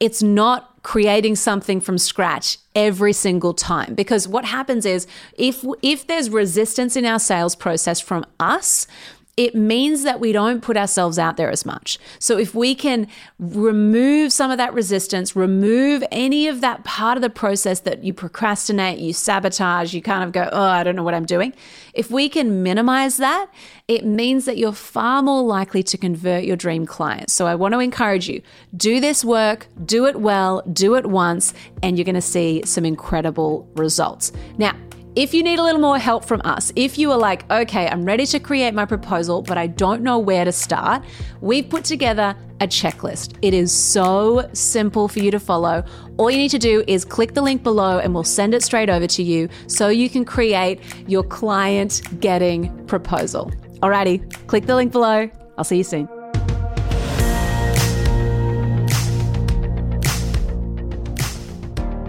It's 0.00 0.22
not 0.22 0.82
creating 0.82 1.36
something 1.36 1.80
from 1.80 1.96
scratch 1.96 2.58
every 2.74 3.12
single 3.12 3.54
time 3.54 3.94
because 3.94 4.26
what 4.26 4.44
happens 4.44 4.84
is 4.84 5.06
if 5.38 5.64
if 5.80 6.06
there's 6.08 6.28
resistance 6.28 6.96
in 6.96 7.04
our 7.04 7.20
sales 7.20 7.54
process 7.54 8.00
from 8.00 8.26
us 8.40 8.88
it 9.36 9.54
means 9.54 10.02
that 10.02 10.20
we 10.20 10.30
don't 10.30 10.60
put 10.60 10.76
ourselves 10.76 11.18
out 11.18 11.38
there 11.38 11.50
as 11.50 11.64
much. 11.64 11.98
So 12.18 12.36
if 12.36 12.54
we 12.54 12.74
can 12.74 13.06
remove 13.38 14.30
some 14.30 14.50
of 14.50 14.58
that 14.58 14.74
resistance, 14.74 15.34
remove 15.34 16.04
any 16.12 16.48
of 16.48 16.60
that 16.60 16.84
part 16.84 17.16
of 17.16 17.22
the 17.22 17.30
process 17.30 17.80
that 17.80 18.04
you 18.04 18.12
procrastinate, 18.12 18.98
you 18.98 19.14
sabotage, 19.14 19.94
you 19.94 20.02
kind 20.02 20.22
of 20.22 20.32
go, 20.32 20.50
oh, 20.52 20.62
I 20.62 20.82
don't 20.84 20.96
know 20.96 21.02
what 21.02 21.14
I'm 21.14 21.24
doing. 21.24 21.54
If 21.94 22.10
we 22.10 22.28
can 22.28 22.62
minimize 22.62 23.16
that, 23.16 23.46
it 23.88 24.04
means 24.04 24.44
that 24.44 24.58
you're 24.58 24.72
far 24.72 25.22
more 25.22 25.42
likely 25.42 25.82
to 25.84 25.96
convert 25.96 26.44
your 26.44 26.56
dream 26.56 26.84
clients. 26.84 27.32
So 27.32 27.46
I 27.46 27.54
want 27.54 27.72
to 27.72 27.80
encourage 27.80 28.28
you 28.28 28.42
do 28.76 29.00
this 29.00 29.24
work, 29.24 29.66
do 29.82 30.04
it 30.04 30.16
well, 30.16 30.62
do 30.70 30.94
it 30.94 31.06
once, 31.06 31.54
and 31.82 31.96
you're 31.96 32.04
going 32.04 32.14
to 32.16 32.20
see 32.20 32.62
some 32.66 32.84
incredible 32.84 33.66
results. 33.76 34.30
Now, 34.58 34.74
if 35.14 35.34
you 35.34 35.42
need 35.42 35.58
a 35.58 35.62
little 35.62 35.80
more 35.80 35.98
help 35.98 36.24
from 36.24 36.40
us, 36.44 36.72
if 36.74 36.96
you 36.96 37.10
are 37.10 37.18
like, 37.18 37.50
okay, 37.50 37.86
I'm 37.86 38.04
ready 38.04 38.24
to 38.26 38.40
create 38.40 38.72
my 38.72 38.86
proposal, 38.86 39.42
but 39.42 39.58
I 39.58 39.66
don't 39.66 40.02
know 40.02 40.18
where 40.18 40.44
to 40.44 40.52
start, 40.52 41.04
we've 41.40 41.68
put 41.68 41.84
together 41.84 42.34
a 42.60 42.66
checklist. 42.66 43.36
It 43.42 43.52
is 43.52 43.72
so 43.72 44.48
simple 44.54 45.08
for 45.08 45.18
you 45.18 45.30
to 45.30 45.40
follow. 45.40 45.84
All 46.16 46.30
you 46.30 46.38
need 46.38 46.50
to 46.50 46.58
do 46.58 46.82
is 46.86 47.04
click 47.04 47.34
the 47.34 47.42
link 47.42 47.62
below 47.62 47.98
and 47.98 48.14
we'll 48.14 48.24
send 48.24 48.54
it 48.54 48.62
straight 48.62 48.88
over 48.88 49.06
to 49.08 49.22
you 49.22 49.48
so 49.66 49.88
you 49.88 50.08
can 50.08 50.24
create 50.24 50.80
your 51.06 51.24
client 51.24 52.02
getting 52.20 52.86
proposal. 52.86 53.50
Alrighty, 53.82 54.46
click 54.46 54.66
the 54.66 54.76
link 54.76 54.92
below. 54.92 55.28
I'll 55.58 55.64
see 55.64 55.78
you 55.78 55.84
soon. 55.84 56.21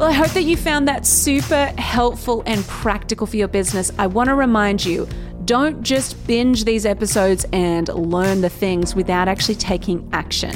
Well, 0.03 0.11
I 0.11 0.15
hope 0.15 0.31
that 0.31 0.43
you 0.43 0.57
found 0.57 0.85
that 0.89 1.05
super 1.05 1.67
helpful 1.77 2.43
and 2.45 2.61
practical 2.65 3.25
for 3.25 3.37
your 3.37 3.47
business. 3.47 3.89
I 3.97 4.05
want 4.05 4.27
to 4.27 4.35
remind 4.35 4.83
you 4.83 5.07
don't 5.45 5.81
just 5.81 6.27
binge 6.27 6.65
these 6.65 6.85
episodes 6.85 7.45
and 7.53 7.87
learn 7.87 8.41
the 8.41 8.49
things 8.49 8.95
without 8.95 9.29
actually 9.29 9.55
taking 9.55 10.05
action. 10.11 10.53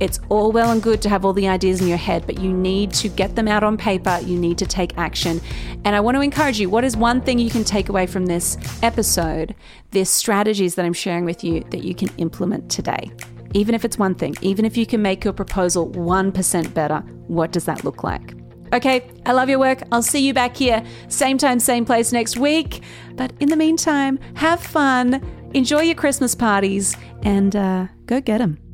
It's 0.00 0.20
all 0.28 0.52
well 0.52 0.70
and 0.70 0.82
good 0.82 1.00
to 1.00 1.08
have 1.08 1.24
all 1.24 1.32
the 1.32 1.48
ideas 1.48 1.80
in 1.80 1.88
your 1.88 1.96
head, 1.96 2.26
but 2.26 2.40
you 2.40 2.52
need 2.52 2.92
to 2.92 3.08
get 3.08 3.36
them 3.36 3.48
out 3.48 3.64
on 3.64 3.78
paper. 3.78 4.18
You 4.22 4.38
need 4.38 4.58
to 4.58 4.66
take 4.66 4.98
action. 4.98 5.40
And 5.86 5.96
I 5.96 6.00
want 6.00 6.16
to 6.16 6.20
encourage 6.20 6.60
you 6.60 6.68
what 6.68 6.84
is 6.84 6.94
one 6.94 7.22
thing 7.22 7.38
you 7.38 7.48
can 7.48 7.64
take 7.64 7.88
away 7.88 8.06
from 8.06 8.26
this 8.26 8.58
episode, 8.82 9.54
this 9.92 10.10
strategies 10.10 10.74
that 10.74 10.84
I'm 10.84 10.92
sharing 10.92 11.24
with 11.24 11.42
you 11.42 11.64
that 11.70 11.84
you 11.84 11.94
can 11.94 12.10
implement 12.18 12.70
today? 12.70 13.10
Even 13.54 13.74
if 13.74 13.86
it's 13.86 13.96
one 13.96 14.14
thing, 14.14 14.36
even 14.42 14.66
if 14.66 14.76
you 14.76 14.84
can 14.84 15.00
make 15.00 15.24
your 15.24 15.32
proposal 15.32 15.88
1% 15.88 16.74
better, 16.74 16.98
what 17.28 17.50
does 17.50 17.64
that 17.64 17.82
look 17.82 18.04
like? 18.04 18.34
Okay, 18.72 19.10
I 19.26 19.32
love 19.32 19.48
your 19.48 19.58
work. 19.58 19.82
I'll 19.90 20.02
see 20.02 20.24
you 20.24 20.32
back 20.32 20.56
here, 20.56 20.84
same 21.08 21.38
time, 21.38 21.58
same 21.58 21.84
place 21.84 22.12
next 22.12 22.36
week. 22.36 22.82
But 23.14 23.32
in 23.40 23.48
the 23.48 23.56
meantime, 23.56 24.18
have 24.34 24.60
fun, 24.60 25.20
enjoy 25.54 25.82
your 25.82 25.96
Christmas 25.96 26.34
parties, 26.34 26.96
and 27.22 27.54
uh, 27.56 27.88
go 28.06 28.20
get 28.20 28.38
them. 28.38 28.69